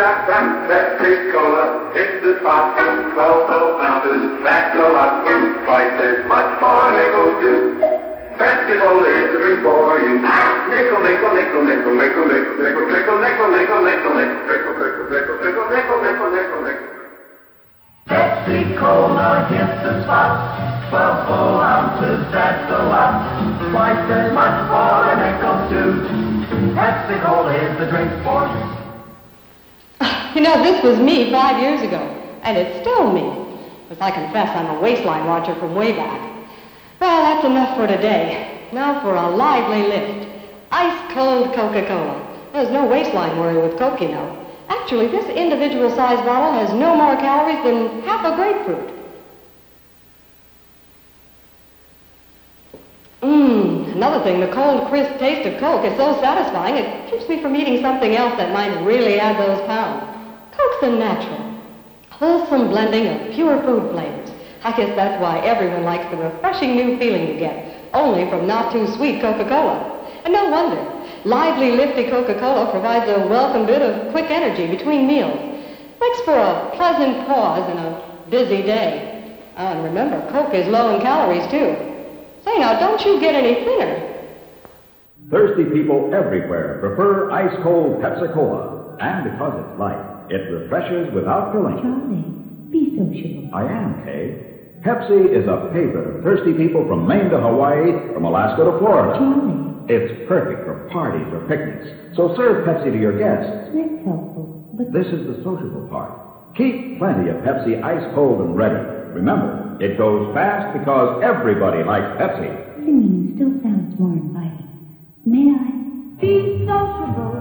Pepsi 0.02 1.30
Cola, 1.30 1.94
it's 1.94 2.26
the 2.26 2.42
spot. 2.42 2.74
Twelve 3.14 3.46
ounces, 3.86 4.42
that's 4.42 4.74
a 4.74 4.90
lot. 4.90 5.22
Twice 5.30 5.94
as 6.02 6.26
much 6.26 6.58
for 6.58 6.74
a 6.74 6.98
nickel 6.98 7.38
too. 7.38 8.02
Is 8.42 9.30
the 9.30 9.38
drink 9.38 9.62
for 9.62 10.00
you. 10.02 10.18
Nickel, 10.18 11.06
nickel, 11.06 11.38
nickel, 11.38 11.62
nickel, 11.62 11.94
nickel, 11.94 12.26
nickel, 12.26 12.58
nickel, 12.58 12.90
nickel, 12.90 13.22
nickel, 13.22 13.46
nickel, 13.46 13.82
nickel, 13.86 13.86
nickel, 13.86 14.18
nickel, 14.18 14.50
nickel, 14.50 15.06
nickel, 15.06 15.38
nickel, 15.38 15.70
nickel, 15.70 16.02
nickel, 16.02 16.30
nickel, 16.34 16.62
nickel. 16.66 16.90
Cola 18.82 19.46
hits 19.54 19.86
the 19.86 20.02
spot. 20.02 20.90
Twelve 20.90 21.30
full 21.30 21.62
ounces, 21.62 22.26
that's 22.34 22.74
a 22.74 22.82
lot. 22.90 23.22
Twice 23.70 24.10
as 24.10 24.34
much 24.34 24.58
for 24.66 24.98
a 25.06 25.14
nickel 25.22 25.62
too. 25.70 25.94
Pepsi 26.74 27.22
Cola 27.22 27.54
is 27.54 27.78
the 27.78 27.86
drink 27.86 28.10
for 28.26 28.50
you. 28.50 28.81
You 30.36 30.40
know, 30.40 30.64
this 30.64 30.82
was 30.82 30.98
me 30.98 31.30
five 31.30 31.62
years 31.62 31.82
ago, 31.82 32.00
and 32.44 32.58
it's 32.58 32.80
still 32.80 33.12
me. 33.12 33.60
Because 33.90 34.02
I 34.02 34.12
confess 34.12 34.56
I'm 34.56 34.78
a 34.78 34.80
waistline 34.80 35.28
watcher 35.28 35.54
from 35.56 35.76
way 35.76 35.92
back. 35.92 36.22
Well, 37.02 37.22
that's 37.24 37.46
enough 37.46 37.76
for 37.76 37.86
today. 37.86 38.70
Now 38.72 39.02
for 39.02 39.14
a 39.14 39.30
lively 39.30 39.84
lift. 39.84 40.30
Ice 40.72 41.14
cold 41.14 41.54
Coca-Cola. 41.54 42.50
There's 42.54 42.72
no 42.72 42.86
waistline 42.86 43.38
worry 43.40 43.62
with 43.62 43.78
Coke, 43.78 44.00
you 44.00 44.08
know. 44.08 44.48
Actually, 44.70 45.08
this 45.08 45.26
individual 45.26 45.90
sized 45.90 46.24
bottle 46.24 46.54
has 46.54 46.74
no 46.80 46.96
more 46.96 47.18
calories 47.18 47.62
than 47.66 48.02
half 48.04 48.24
a 48.24 48.34
grapefruit. 48.34 48.90
Mmm, 53.22 53.96
another 53.96 54.24
thing, 54.24 54.40
the 54.40 54.48
cold, 54.48 54.88
crisp 54.88 55.20
taste 55.20 55.46
of 55.46 55.60
Coke 55.60 55.84
is 55.84 55.98
so 55.98 56.14
satisfying, 56.22 56.78
it 56.78 57.12
keeps 57.12 57.28
me 57.28 57.42
from 57.42 57.54
eating 57.54 57.82
something 57.82 58.16
else 58.16 58.38
that 58.38 58.54
might 58.54 58.82
really 58.86 59.20
add 59.20 59.38
those 59.38 59.60
pounds. 59.68 60.11
Coke's 60.62 60.84
a 60.84 60.90
natural, 60.92 61.60
wholesome 62.10 62.70
blending 62.70 63.08
of 63.08 63.34
pure 63.34 63.62
food 63.64 63.92
flavors, 63.92 64.32
I 64.64 64.78
guess 64.78 64.96
that's 64.96 65.20
why 65.20 65.40
everyone 65.40 65.84
likes 65.84 66.10
the 66.12 66.18
refreshing 66.18 66.76
new 66.76 67.00
feeling 67.00 67.28
you 67.28 67.40
get, 67.40 67.90
only 67.94 68.30
from 68.30 68.46
not 68.46 68.72
too 68.72 68.86
sweet 68.94 69.20
Coca-Cola. 69.20 70.22
And 70.24 70.34
no 70.34 70.50
wonder. 70.50 70.80
Lively, 71.26 71.72
lifty 71.72 72.10
Coca-Cola 72.10 72.70
provides 72.70 73.10
a 73.10 73.28
welcome 73.28 73.66
bit 73.66 73.82
of 73.82 74.12
quick 74.12 74.30
energy 74.30 74.68
between 74.68 75.08
meals. 75.08 75.36
Makes 76.00 76.22
for 76.22 76.38
a 76.38 76.72
pleasant 76.76 77.26
pause 77.26 77.68
in 77.72 77.78
a 77.80 78.28
busy 78.30 78.62
day. 78.62 79.40
Oh, 79.58 79.68
and 79.68 79.84
remember, 79.84 80.22
Coke 80.32 80.54
is 80.54 80.68
low 80.68 80.96
in 80.96 81.02
calories, 81.02 81.46
too. 81.50 81.76
Say, 82.46 82.60
now, 82.60 82.80
don't 82.80 83.04
you 83.04 83.20
get 83.20 83.34
any 83.34 83.66
thinner. 83.66 84.10
Thirsty 85.32 85.66
people 85.66 86.14
everywhere 86.14 86.78
prefer 86.80 87.32
ice 87.32 87.56
cold 87.64 88.00
Pepsi 88.00 88.32
Cola. 88.32 88.98
And 89.00 89.24
because 89.32 89.66
it's 89.66 89.80
light, 89.80 90.11
it 90.32 90.50
refreshes 90.50 91.12
without 91.14 91.52
filling. 91.52 91.78
Charlie, 91.82 92.34
be 92.72 92.96
sociable. 92.96 93.50
I 93.54 93.66
am, 93.66 93.96
Kay. 93.96 94.34
Pepsi 94.82 95.30
is 95.32 95.46
a 95.48 95.70
favorite 95.72 96.08
of 96.08 96.24
thirsty 96.24 96.54
people 96.54 96.84
from 96.88 97.06
Maine 97.06 97.30
to 97.30 97.40
Hawaii, 97.40 97.94
from 98.14 98.26
Alaska 98.26 98.64
to 98.64 98.72
Florida. 98.80 99.14
Charlie, 99.18 99.76
It's 99.88 100.12
perfect 100.28 100.64
for 100.64 100.76
parties 100.92 101.28
or 101.32 101.40
picnics. 101.42 101.86
So 102.16 102.34
serve 102.36 102.66
Pepsi 102.66 102.92
to 102.92 102.98
your 102.98 103.12
guests. 103.14 103.70
that's 103.74 104.04
helpful. 104.06 104.50
But 104.74 104.92
This 104.92 105.08
is 105.08 105.22
the 105.28 105.36
sociable 105.44 105.84
part. 105.90 106.12
Keep 106.56 106.98
plenty 106.98 107.28
of 107.30 107.38
Pepsi 107.38 107.82
ice 107.84 108.04
cold 108.14 108.40
and 108.42 108.56
ready. 108.56 108.76
Remember, 109.14 109.78
it 109.80 109.98
goes 109.98 110.34
fast 110.34 110.72
because 110.74 111.10
everybody 111.22 111.84
likes 111.84 112.08
Pepsi. 112.18 112.58
singing 112.86 113.32
still 113.36 113.54
sounds 113.62 113.94
more 114.00 114.14
inviting. 114.14 114.68
May 115.26 115.50
I? 115.50 115.72
Be 116.22 116.66
sociable 116.66 117.36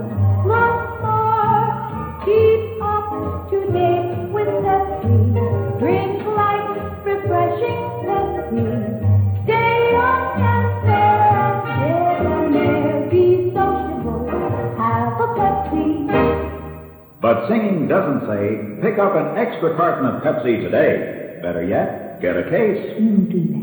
once 0.45 1.01
more. 1.01 2.23
Keep 2.25 2.70
But 17.21 17.47
singing 17.47 17.87
doesn't 17.87 18.27
say, 18.27 18.81
pick 18.81 18.97
up 18.97 19.15
an 19.15 19.37
extra 19.37 19.75
carton 19.77 20.05
of 20.07 20.23
Pepsi 20.23 20.63
today. 20.63 21.39
Better 21.41 21.63
yet, 21.63 22.19
get 22.19 22.35
a 22.35 22.43
case. 22.49 22.99
We 22.99 23.05
won't 23.05 23.29
do 23.29 23.47
that. 23.47 23.60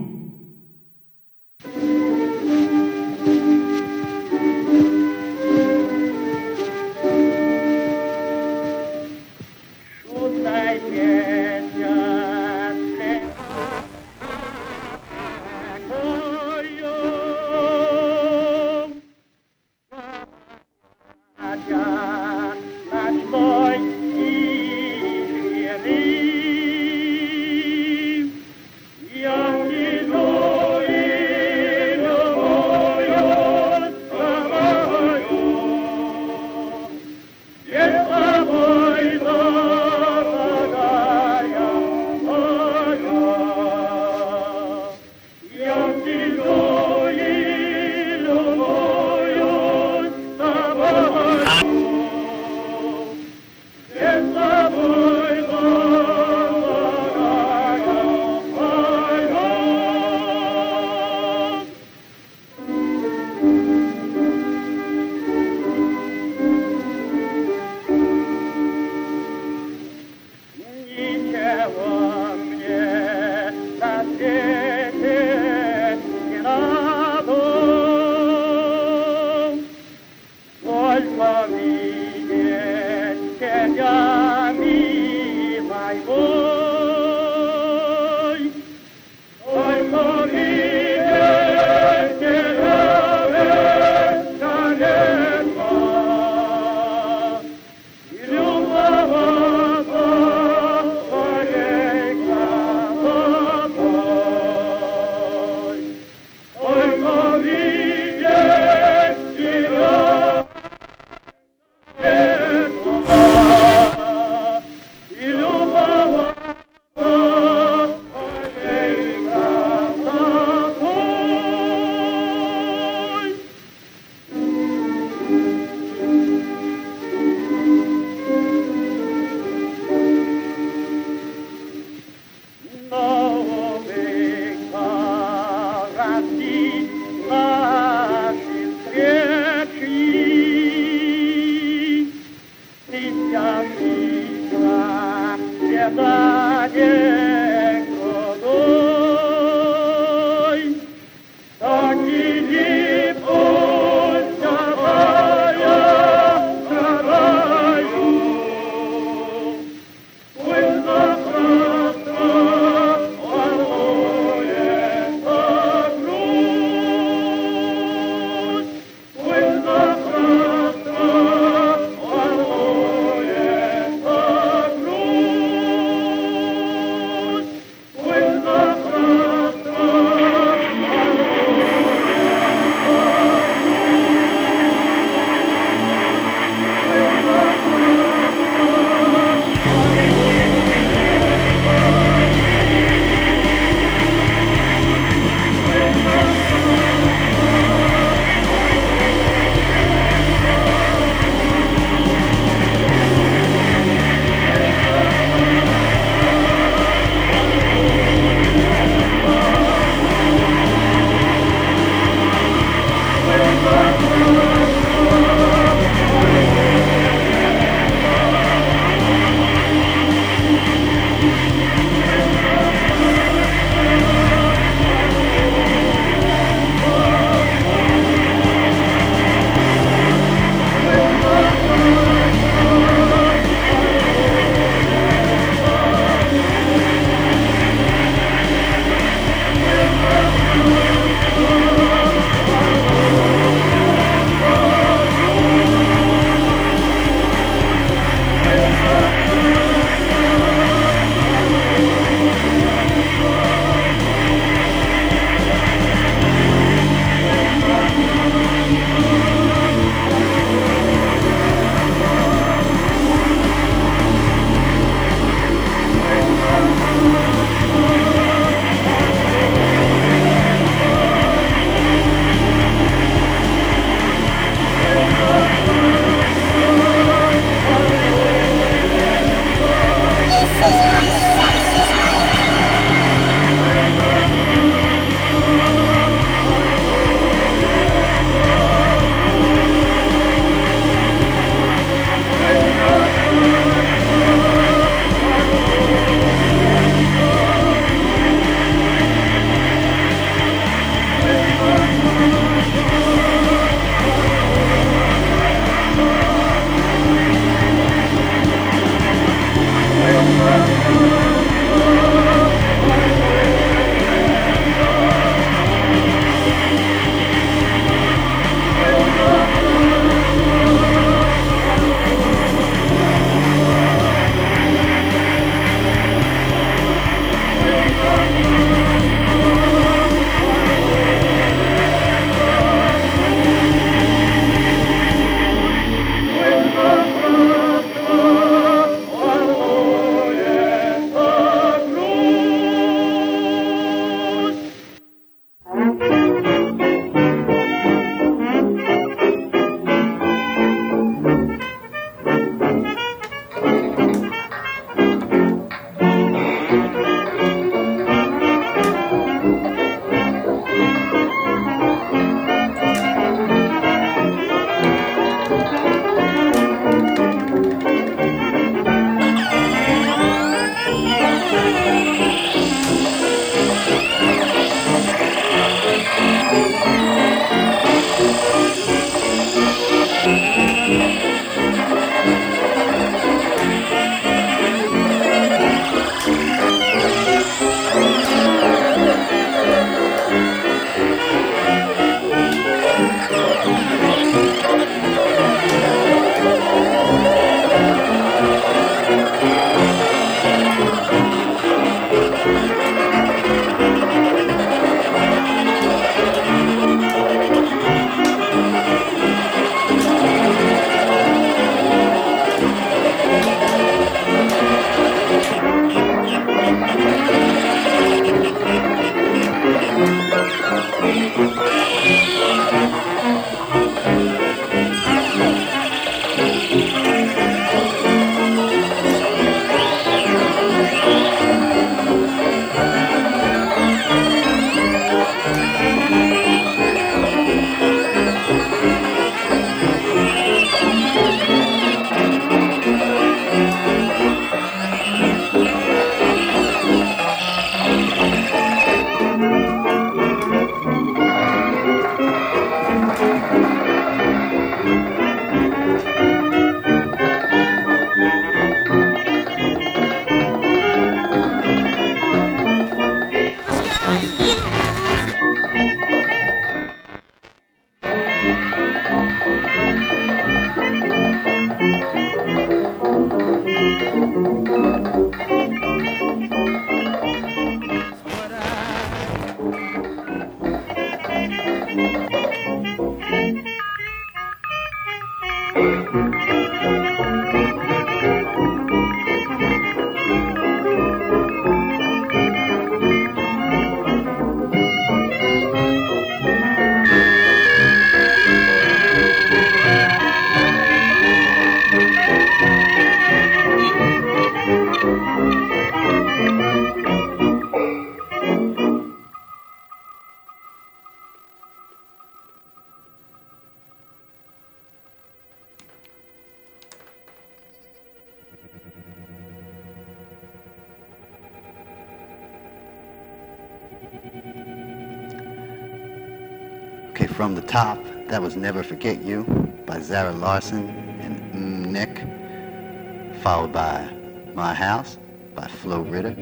From 527.49 527.55
the 527.55 527.62
top, 527.62 527.99
that 528.26 528.42
was 528.42 528.57
Never 528.57 528.82
Forget 528.82 529.22
You 529.22 529.42
by 529.86 530.01
Zara 530.01 530.32
Larsson 530.32 530.90
and 531.18 531.40
mm, 531.55 531.86
Nick, 531.86 533.40
followed 533.42 533.72
by 533.72 534.07
My 534.53 534.74
House 534.74 535.16
by 535.55 535.66
Flo 535.66 536.05
Rida, 536.05 536.36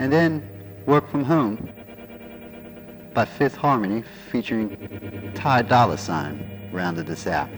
and 0.00 0.10
then 0.10 0.42
Work 0.86 1.10
From 1.10 1.22
Home 1.22 1.68
by 3.12 3.26
Fifth 3.26 3.56
Harmony 3.56 4.04
featuring 4.32 5.32
Ty 5.34 5.60
Dolla 5.60 5.98
Sign 5.98 6.70
rounded 6.72 7.10
us 7.10 7.26
out. 7.26 7.50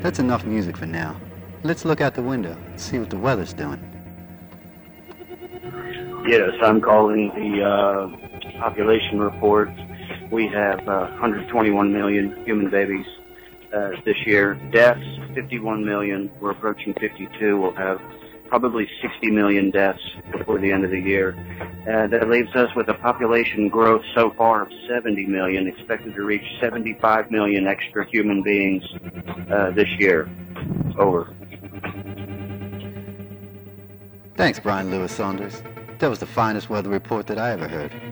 That's 0.00 0.20
enough 0.20 0.44
music 0.44 0.76
for 0.76 0.86
now. 0.86 1.20
Let's 1.64 1.84
look 1.84 2.00
out 2.00 2.14
the 2.14 2.22
window 2.22 2.56
and 2.68 2.80
see 2.80 3.00
what 3.00 3.10
the 3.10 3.18
weather's 3.18 3.52
doing. 3.52 3.82
Yes, 6.28 6.50
I'm 6.62 6.80
calling 6.80 7.32
the 7.34 7.64
uh, 7.64 8.60
population 8.60 9.18
report. 9.18 9.68
We 10.30 10.46
have 10.48 10.80
uh, 10.80 11.08
121 11.12 11.92
million 11.92 12.44
human 12.44 12.70
babies 12.70 13.06
uh, 13.74 13.90
this 14.04 14.16
year. 14.26 14.54
Deaths, 14.72 15.04
51 15.34 15.84
million. 15.84 16.30
We're 16.40 16.50
approaching 16.50 16.94
52. 16.94 17.58
We'll 17.60 17.74
have 17.74 18.00
probably 18.48 18.88
60 19.02 19.30
million 19.30 19.70
deaths 19.70 20.00
before 20.32 20.58
the 20.58 20.72
end 20.72 20.84
of 20.84 20.90
the 20.90 21.00
year. 21.00 21.36
Uh, 21.82 22.06
that 22.08 22.28
leaves 22.28 22.54
us 22.54 22.68
with 22.74 22.88
a 22.88 22.94
population 22.94 23.68
growth 23.68 24.02
so 24.14 24.30
far 24.36 24.62
of 24.62 24.68
70 24.88 25.26
million, 25.26 25.66
expected 25.66 26.14
to 26.14 26.22
reach 26.22 26.44
75 26.60 27.30
million 27.30 27.66
extra 27.66 28.06
human 28.10 28.42
beings 28.42 28.82
uh, 29.52 29.70
this 29.70 29.88
year. 29.98 30.28
Over. 30.98 31.34
Thanks, 34.36 34.58
Bryan 34.60 34.90
Lewis 34.90 35.12
Saunders. 35.12 35.62
That 35.98 36.08
was 36.08 36.18
the 36.18 36.26
finest 36.26 36.70
weather 36.70 36.90
report 36.90 37.26
that 37.28 37.38
I 37.38 37.52
ever 37.52 37.68
heard. 37.68 38.07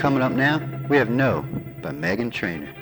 Coming 0.00 0.22
up 0.22 0.32
now, 0.32 0.66
we 0.88 0.96
have 0.96 1.10
No 1.10 1.42
by 1.82 1.90
Meghan 1.90 2.32
Trainor. 2.32 2.79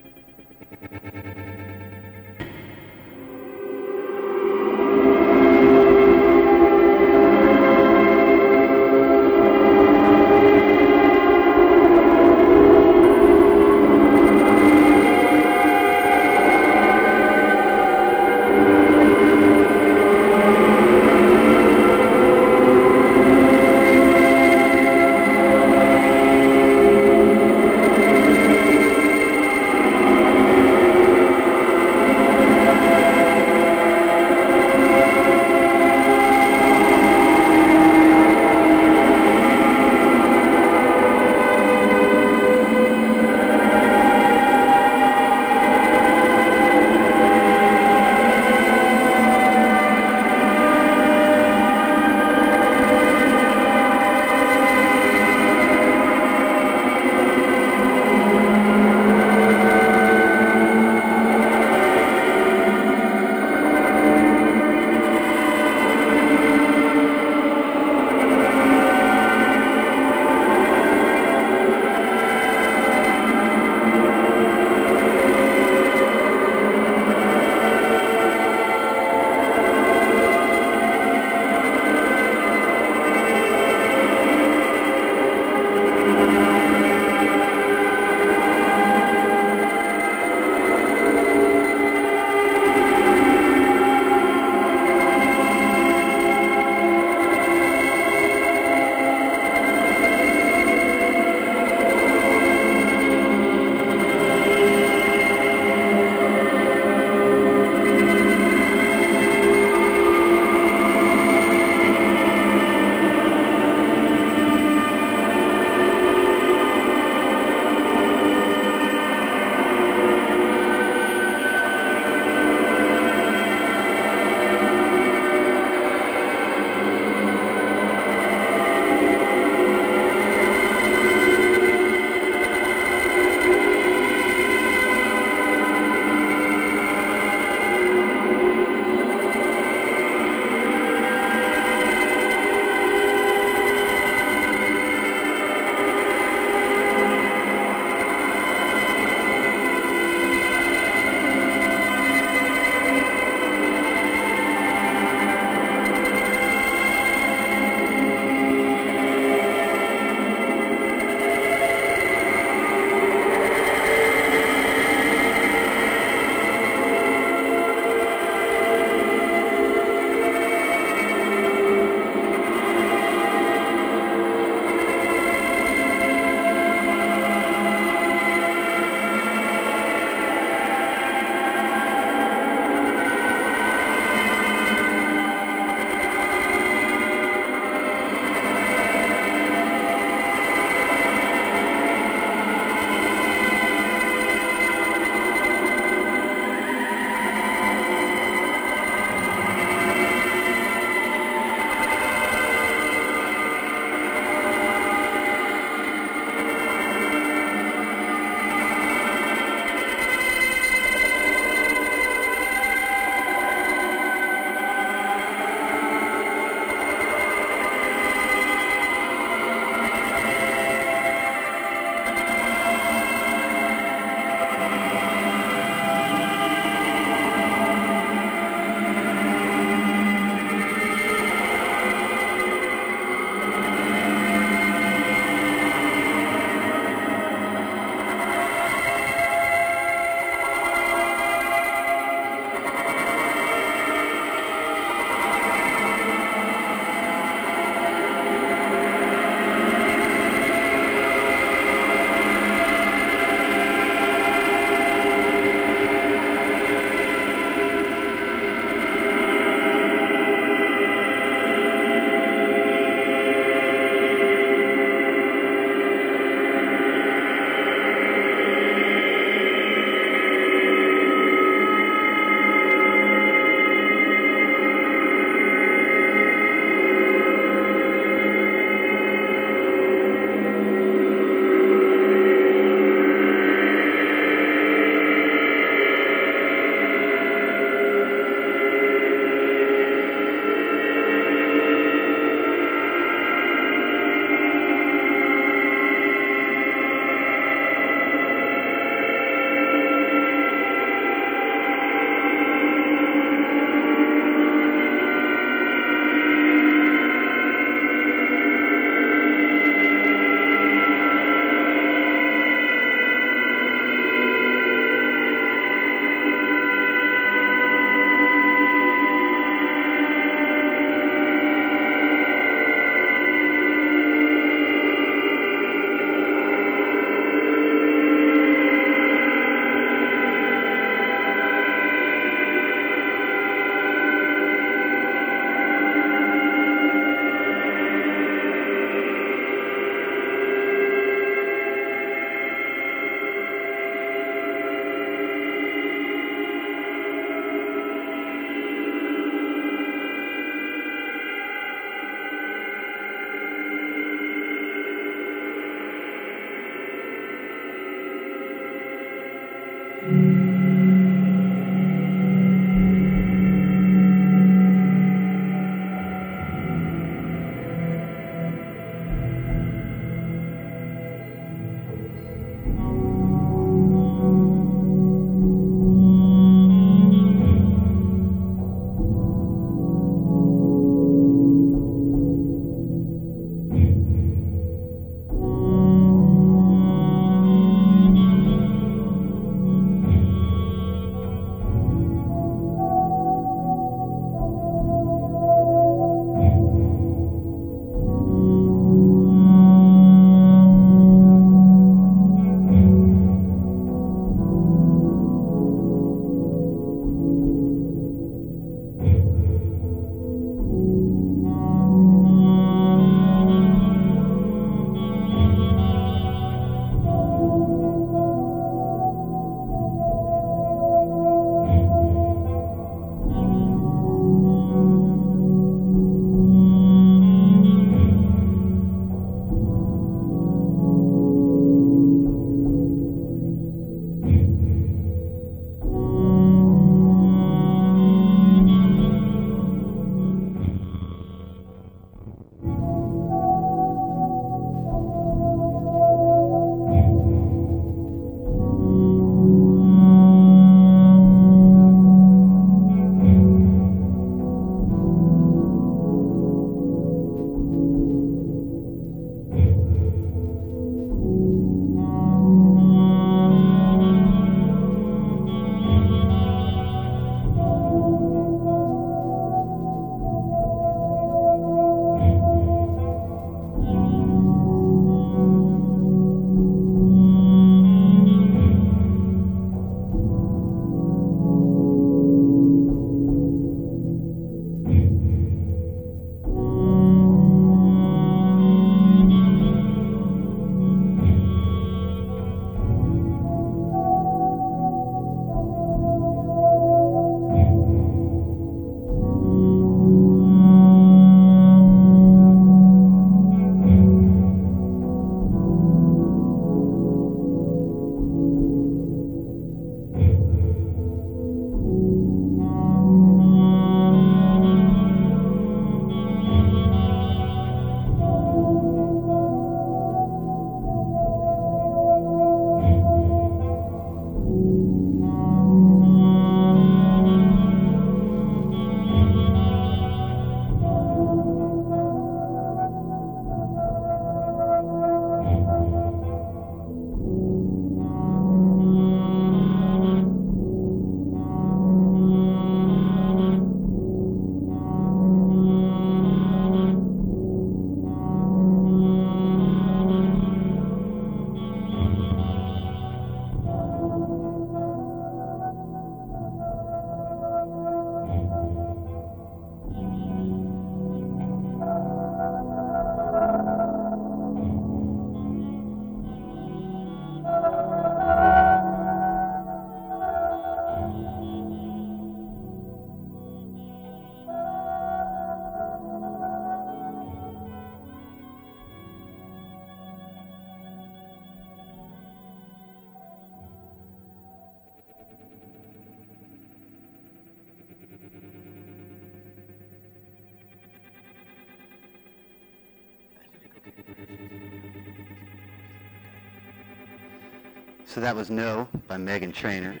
So 598.16 598.22
that 598.22 598.34
was 598.34 598.48
No 598.48 598.88
by 599.08 599.16
Meghan 599.18 599.52
Trainor, 599.52 600.00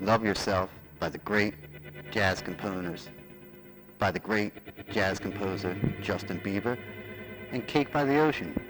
Love 0.00 0.24
Yourself 0.24 0.70
by 0.98 1.08
the 1.08 1.18
great 1.18 1.54
jazz 2.10 2.42
composers, 2.42 3.10
by 3.96 4.10
the 4.10 4.18
great 4.18 4.52
jazz 4.90 5.20
composer 5.20 5.76
Justin 6.02 6.40
Bieber, 6.40 6.76
and 7.52 7.64
Cake 7.68 7.92
by 7.92 8.02
the 8.02 8.18
Ocean 8.18 8.60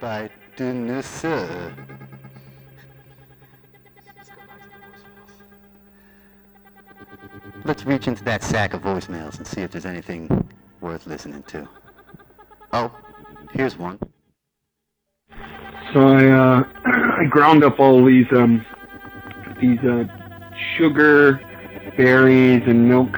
by 0.00 0.30
Dunusser. 0.56 1.74
Let's 7.64 7.84
reach 7.84 8.06
into 8.06 8.22
that 8.22 8.44
sack 8.44 8.72
of 8.72 8.82
voicemails 8.82 9.38
and 9.38 9.44
see 9.44 9.62
if 9.62 9.72
there's 9.72 9.84
anything 9.84 10.48
worth 10.80 11.08
listening 11.08 11.42
to. 11.48 11.68
Oh, 12.72 12.94
here's 13.52 13.76
one. 13.76 13.98
So 15.92 16.06
I 16.06 16.26
uh, 16.28 16.79
I 17.20 17.24
ground 17.26 17.62
up 17.62 17.78
all 17.78 18.02
these 18.02 18.26
um 18.32 18.64
these 19.60 19.78
uh, 19.80 20.04
sugar, 20.76 21.38
berries, 21.98 22.62
and 22.66 22.88
milk, 22.88 23.14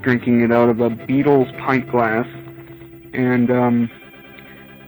drinking 0.00 0.40
it 0.40 0.50
out 0.50 0.70
of 0.70 0.80
a 0.80 0.88
Beatles 0.88 1.54
pint 1.58 1.90
glass, 1.90 2.26
and 3.12 3.50
um 3.50 3.90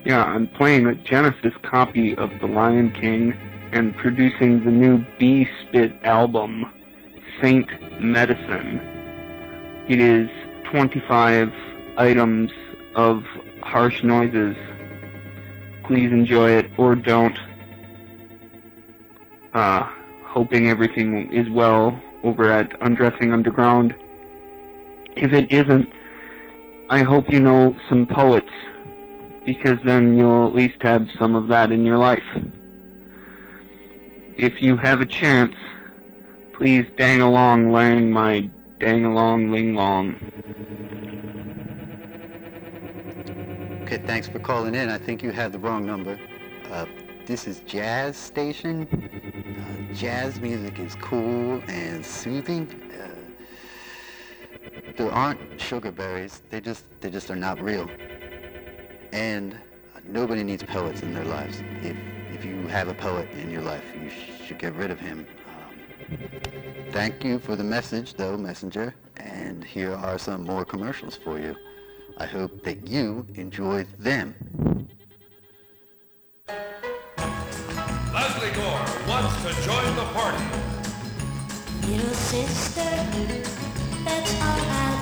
yeah, 0.03 0.23
I'm 0.23 0.47
playing 0.47 0.87
a 0.87 0.95
Genesis 0.95 1.53
copy 1.61 2.15
of 2.17 2.31
The 2.41 2.47
Lion 2.47 2.91
King 2.91 3.33
and 3.71 3.95
producing 3.95 4.65
the 4.65 4.71
new 4.71 5.05
B 5.19 5.47
Spit 5.61 5.93
album, 6.03 6.65
Saint 7.39 7.69
Medicine. 8.01 8.81
It 9.87 9.99
is 9.99 10.27
25 10.71 11.53
items 11.97 12.51
of 12.95 13.23
harsh 13.61 14.01
noises 14.03 14.55
please 15.85 16.11
enjoy 16.11 16.51
it 16.51 16.71
or 16.77 16.95
don't 16.95 17.37
uh, 19.63 19.87
hoping 20.25 20.67
everything 20.67 21.31
is 21.31 21.49
well 21.49 21.97
over 22.23 22.51
at 22.51 22.69
Undressing 22.81 23.31
Underground. 23.31 23.95
If 25.15 25.31
it 25.31 25.51
isn't, 25.51 25.89
I 26.89 26.99
hope 27.03 27.31
you 27.31 27.39
know 27.39 27.75
some 27.87 28.05
poets, 28.05 28.51
because 29.45 29.79
then 29.85 30.17
you'll 30.17 30.47
at 30.47 30.53
least 30.53 30.81
have 30.81 31.07
some 31.17 31.33
of 31.35 31.47
that 31.47 31.71
in 31.71 31.85
your 31.85 31.97
life. 31.97 32.29
If 34.35 34.61
you 34.61 34.75
have 34.77 34.99
a 34.99 35.05
chance, 35.05 35.55
please 36.53 36.85
dang 36.97 37.21
along 37.21 37.71
learn 37.71 38.11
my 38.11 38.49
dang 38.79 39.05
along 39.05 39.49
ling 39.51 39.75
long. 39.75 40.15
Okay, 43.83 44.01
thanks 44.05 44.27
for 44.27 44.39
calling 44.39 44.75
in. 44.75 44.89
I 44.89 44.97
think 44.97 45.23
you 45.23 45.31
have 45.31 45.53
the 45.53 45.59
wrong 45.59 45.85
number. 45.85 46.19
Uh, 46.69 46.85
this 47.25 47.47
is 47.47 47.61
Jazz 47.61 48.17
Station 48.17 49.31
jazz 49.93 50.39
music 50.41 50.79
is 50.79 50.95
cool 50.95 51.61
and 51.67 52.05
soothing. 52.05 52.67
Uh, 52.99 53.07
there 54.97 55.11
aren't 55.11 55.39
sugar 55.61 55.91
berries. 55.91 56.41
They 56.49 56.59
just 56.61 56.85
they 57.01 57.09
just 57.09 57.29
are 57.29 57.35
not 57.35 57.61
real. 57.61 57.89
And 59.11 59.55
nobody 60.07 60.43
needs 60.43 60.63
poets 60.63 61.01
in 61.03 61.13
their 61.13 61.25
lives. 61.25 61.61
If 61.81 61.95
if 62.33 62.43
you 62.43 62.67
have 62.67 62.87
a 62.87 62.93
poet 62.93 63.29
in 63.31 63.51
your 63.51 63.61
life, 63.61 63.83
you 64.01 64.09
sh- 64.09 64.47
should 64.47 64.59
get 64.59 64.73
rid 64.75 64.89
of 64.89 64.99
him. 64.99 65.27
Um, 65.47 66.27
thank 66.91 67.23
you 67.23 67.37
for 67.37 67.55
the 67.55 67.63
message, 67.63 68.15
though, 68.15 68.35
messenger. 68.35 68.95
And 69.17 69.63
here 69.63 69.93
are 69.93 70.17
some 70.17 70.43
more 70.43 70.65
commercials 70.65 71.15
for 71.15 71.39
you. 71.39 71.55
I 72.17 72.25
hope 72.25 72.63
that 72.63 72.87
you 72.87 73.25
enjoy 73.35 73.85
them. 73.99 74.72
sister. 82.33 82.81
That's 84.03 84.33
all 84.41 84.61
I 84.81 84.92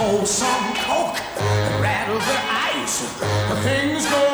hold 0.00 0.26
some 0.26 0.74
coke, 0.76 1.20
rattle 1.78 2.18
their 2.18 2.44
eyes. 2.64 3.02
Things 3.64 4.06
go 4.10 4.29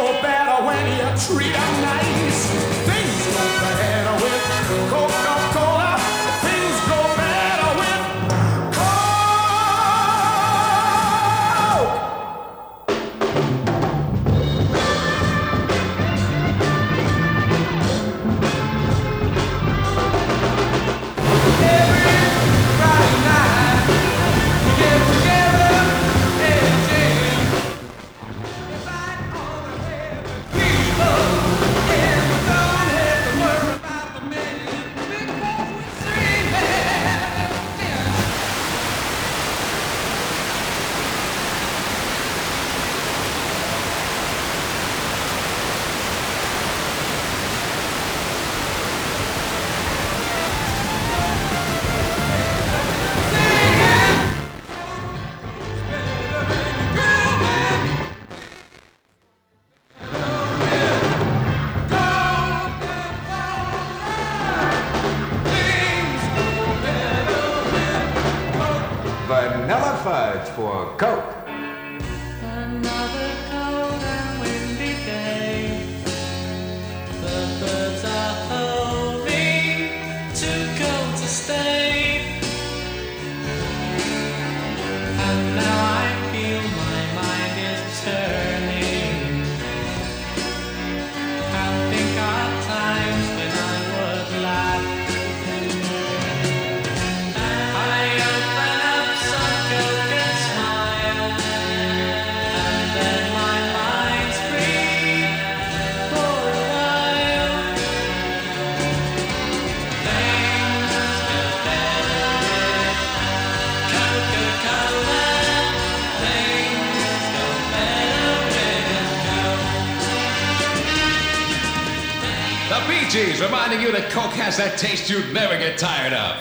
that 124.57 124.79
taste 124.79 125.11
you'd 125.11 125.33
never 125.33 125.59
get 125.59 125.79
tired 125.79 126.13
of. 126.13 126.36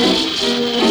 Música 0.00 0.89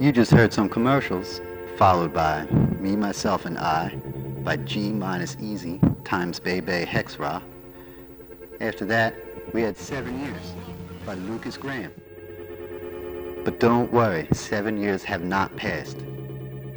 You 0.00 0.12
just 0.12 0.30
heard 0.30 0.52
some 0.52 0.68
commercials, 0.68 1.40
followed 1.76 2.12
by 2.12 2.44
Me, 2.78 2.94
Myself, 2.94 3.46
and 3.46 3.58
I 3.58 3.96
by 4.44 4.56
G 4.58 4.92
minus 4.92 5.36
Easy 5.40 5.80
times 6.04 6.38
Bebe 6.38 6.84
Hexra. 6.84 7.42
After 8.60 8.84
that, 8.84 9.16
we 9.52 9.62
had 9.62 9.76
Seven 9.76 10.20
Years 10.20 10.54
by 11.04 11.14
Lukas 11.14 11.56
Graham. 11.56 11.92
But 13.44 13.58
don't 13.58 13.92
worry, 13.92 14.28
seven 14.32 14.80
years 14.80 15.02
have 15.02 15.24
not 15.24 15.56
passed. 15.56 16.04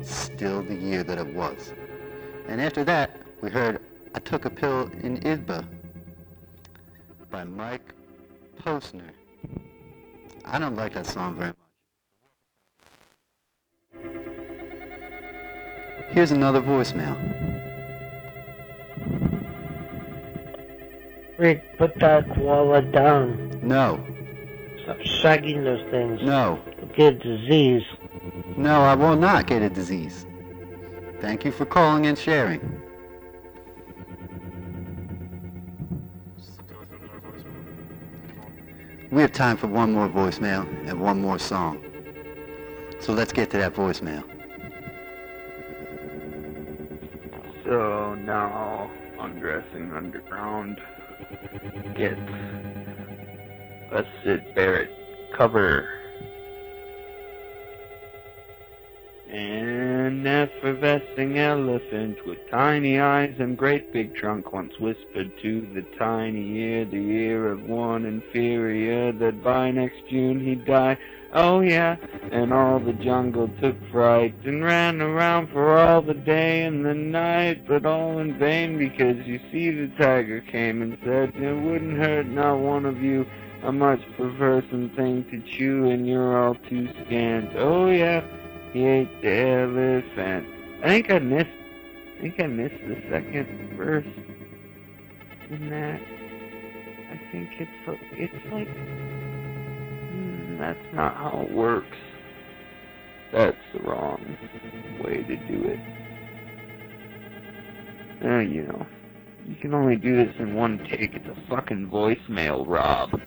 Still 0.01 0.63
the 0.63 0.73
year 0.73 1.03
that 1.03 1.19
it 1.19 1.35
was. 1.35 1.75
And 2.47 2.59
after 2.59 2.83
that, 2.85 3.21
we 3.41 3.51
heard 3.51 3.81
I 4.15 4.19
Took 4.19 4.45
a 4.45 4.49
Pill 4.49 4.89
in 5.03 5.19
Idba 5.19 5.63
by 7.29 7.43
Mike 7.43 7.93
Posner. 8.59 9.11
I 10.43 10.57
don't 10.57 10.75
like 10.75 10.95
that 10.95 11.05
song 11.05 11.35
very 11.35 11.49
much. 11.49 11.70
Here's 16.11 16.31
another 16.31 16.61
voicemail. 16.61 17.17
Rick, 21.37 21.77
put 21.77 21.97
that 21.99 22.29
koala 22.35 22.81
down. 22.81 23.59
No. 23.63 24.05
Stop 24.83 24.97
shagging 24.97 25.63
those 25.63 25.89
things. 25.89 26.21
No. 26.21 26.61
You'll 26.77 26.87
get 26.89 27.19
disease. 27.23 27.83
No, 28.57 28.81
I 28.81 28.93
will 28.93 29.15
not 29.15 29.47
get 29.47 29.61
a 29.61 29.69
disease. 29.69 30.25
Thank 31.21 31.45
you 31.45 31.51
for 31.51 31.65
calling 31.65 32.05
and 32.07 32.17
sharing. 32.17 32.81
We 39.11 39.21
have 39.21 39.31
time 39.31 39.57
for 39.57 39.67
one 39.67 39.93
more 39.93 40.09
voicemail 40.09 40.67
and 40.87 40.99
one 40.99 41.21
more 41.21 41.39
song. 41.39 41.83
So 42.99 43.13
let's 43.13 43.33
get 43.33 43.49
to 43.51 43.57
that 43.57 43.73
voicemail. 43.73 44.30
So 47.65 48.15
now, 48.15 48.89
Undressing 49.19 49.91
Underground 49.93 50.81
gets 51.95 52.19
a 53.91 54.03
Syd 54.23 54.55
Barrett 54.55 54.89
cover. 55.37 55.87
An 59.29 60.25
effervescing 60.25 61.37
elephant 61.37 62.17
with 62.25 62.39
tiny 62.49 62.99
eyes 62.99 63.35
and 63.37 63.57
great 63.57 63.93
big 63.93 64.15
trunk 64.15 64.51
once 64.51 64.73
whispered 64.79 65.31
to 65.41 65.67
the 65.73 65.83
tiny 65.99 66.57
ear, 66.57 66.85
the 66.85 66.97
ear 66.97 67.51
of 67.51 67.63
one 67.63 68.05
inferior, 68.05 69.11
that 69.13 69.43
by 69.43 69.71
next 69.71 70.01
June 70.09 70.39
he'd 70.43 70.65
die. 70.65 70.97
Oh 71.33 71.61
yeah, 71.61 71.95
and 72.31 72.51
all 72.51 72.79
the 72.79 72.91
jungle 72.91 73.49
took 73.61 73.77
fright 73.89 74.35
and 74.43 74.63
ran 74.63 75.01
around 75.01 75.49
for 75.51 75.77
all 75.77 76.01
the 76.01 76.13
day 76.13 76.65
and 76.65 76.85
the 76.85 76.93
night, 76.93 77.65
but 77.67 77.85
all 77.85 78.19
in 78.19 78.37
vain 78.37 78.77
because 78.77 79.25
you 79.25 79.39
see 79.49 79.71
the 79.71 79.87
tiger 79.97 80.41
came 80.41 80.81
and 80.81 80.97
said 81.05 81.33
it 81.35 81.53
wouldn't 81.53 81.97
hurt 81.97 82.27
not 82.27 82.59
one 82.59 82.85
of 82.85 83.01
you 83.01 83.25
a 83.63 83.71
much 83.71 84.01
perverse 84.17 84.65
thing 84.69 85.23
to 85.31 85.41
chew 85.57 85.89
and 85.89 86.05
you're 86.05 86.37
all 86.37 86.55
too 86.67 86.89
scant. 87.05 87.51
Oh 87.55 87.89
yeah, 87.89 88.25
he 88.73 88.85
ate 88.85 89.21
the 89.21 89.29
elephant. 89.29 90.47
I 90.83 90.87
think 90.87 91.11
I 91.11 91.19
missed. 91.19 91.49
I 92.17 92.21
think 92.21 92.39
I 92.41 92.47
missed 92.47 92.87
the 92.87 93.01
second 93.09 93.77
verse 93.77 94.05
in 95.49 95.69
that. 95.69 96.01
I 97.11 97.31
think 97.31 97.51
it's 97.59 97.99
it's 98.13 98.51
like 98.51 98.67
that's 100.61 100.93
not 100.93 101.15
how 101.15 101.41
it 101.41 101.51
works. 101.51 101.97
That's 103.31 103.57
the 103.73 103.79
wrong 103.79 104.37
way 105.03 105.23
to 105.23 105.35
do 105.47 105.63
it. 105.63 105.79
Uh, 108.23 108.39
you 108.39 108.63
know, 108.63 108.85
you 109.47 109.55
can 109.55 109.73
only 109.73 109.95
do 109.95 110.23
this 110.23 110.35
in 110.37 110.53
one 110.53 110.77
take. 110.79 111.15
It's 111.15 111.27
a 111.27 111.35
fucking 111.49 111.89
voicemail, 111.89 112.67
Rob. 112.67 113.19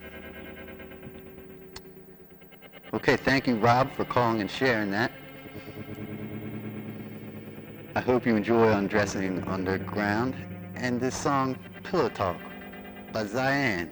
Okay, 2.92 3.16
thank 3.16 3.48
you, 3.48 3.56
Rob, 3.56 3.90
for 3.92 4.04
calling 4.04 4.40
and 4.40 4.50
sharing 4.50 4.90
that. 4.92 5.10
I 7.96 8.00
hope 8.00 8.26
you 8.26 8.36
enjoy 8.36 8.70
Undressing 8.72 9.42
Underground 9.48 10.34
and 10.76 11.00
this 11.00 11.16
song, 11.16 11.56
Pillow 11.82 12.08
Talk, 12.08 12.36
by 13.12 13.24
Zayn. 13.24 13.88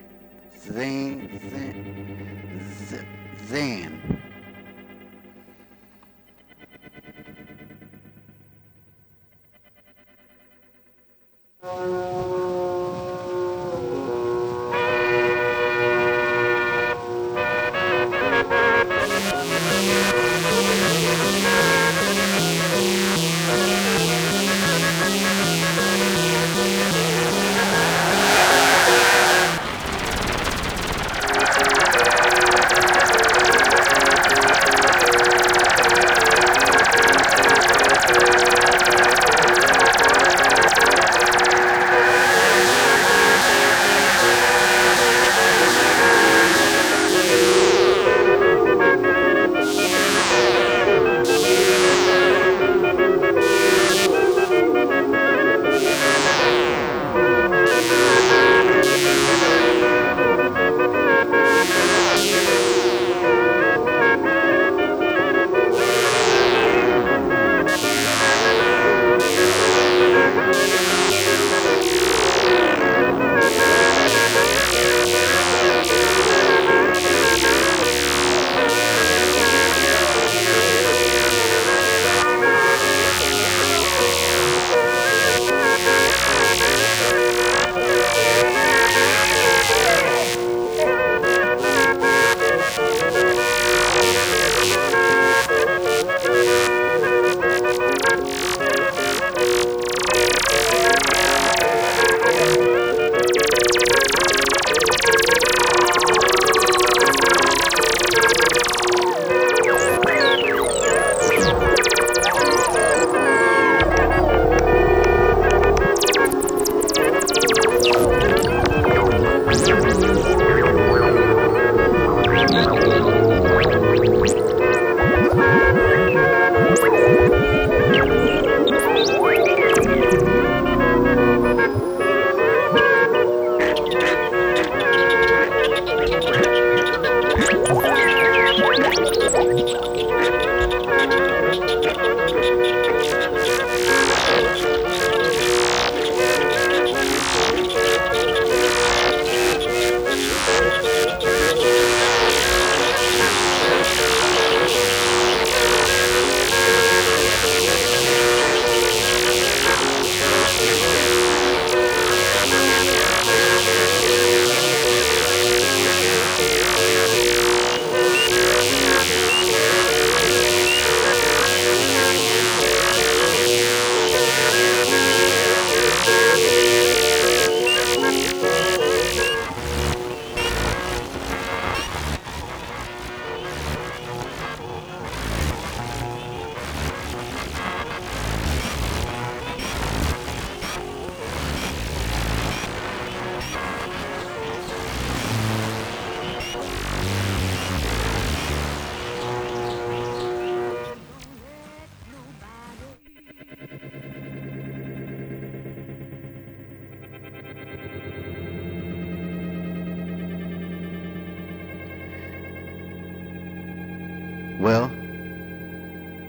Zayn, 0.56 1.28
Zayn, 1.51 2.89
Z- 2.89 3.22
then. 3.53 4.23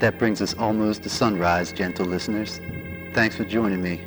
That 0.03 0.19
brings 0.19 0.41
us 0.41 0.53
almost 0.55 1.01
to 1.01 1.07
sunrise, 1.07 1.71
gentle 1.71 2.05
listeners. 2.05 2.59
Thanks 3.13 3.37
for 3.37 3.45
joining 3.45 3.81
me, 3.81 4.01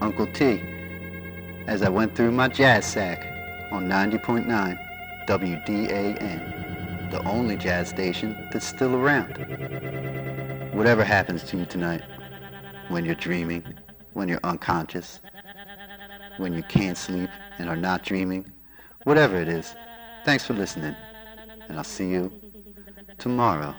Uncle 0.00 0.28
T, 0.28 0.62
as 1.66 1.82
I 1.82 1.88
went 1.88 2.14
through 2.14 2.30
my 2.30 2.46
jazz 2.46 2.86
sack 2.86 3.18
on 3.72 3.88
90.9 3.88 4.46
WDAN, 5.26 7.10
the 7.10 7.20
only 7.24 7.56
jazz 7.56 7.88
station 7.88 8.36
that's 8.52 8.64
still 8.64 8.94
around. 8.94 9.32
Whatever 10.74 11.02
happens 11.02 11.42
to 11.42 11.56
you 11.56 11.66
tonight, 11.66 12.02
when 12.86 13.04
you're 13.04 13.16
dreaming, 13.16 13.64
when 14.12 14.28
you're 14.28 14.38
unconscious, 14.44 15.18
when 16.36 16.52
you 16.52 16.62
can't 16.62 16.96
sleep 16.96 17.30
and 17.58 17.68
are 17.68 17.74
not 17.74 18.04
dreaming, 18.04 18.46
whatever 19.02 19.34
it 19.38 19.48
is, 19.48 19.74
thanks 20.24 20.46
for 20.46 20.54
listening, 20.54 20.94
and 21.68 21.78
I'll 21.78 21.82
see 21.82 22.10
you 22.10 22.32
tomorrow. 23.18 23.74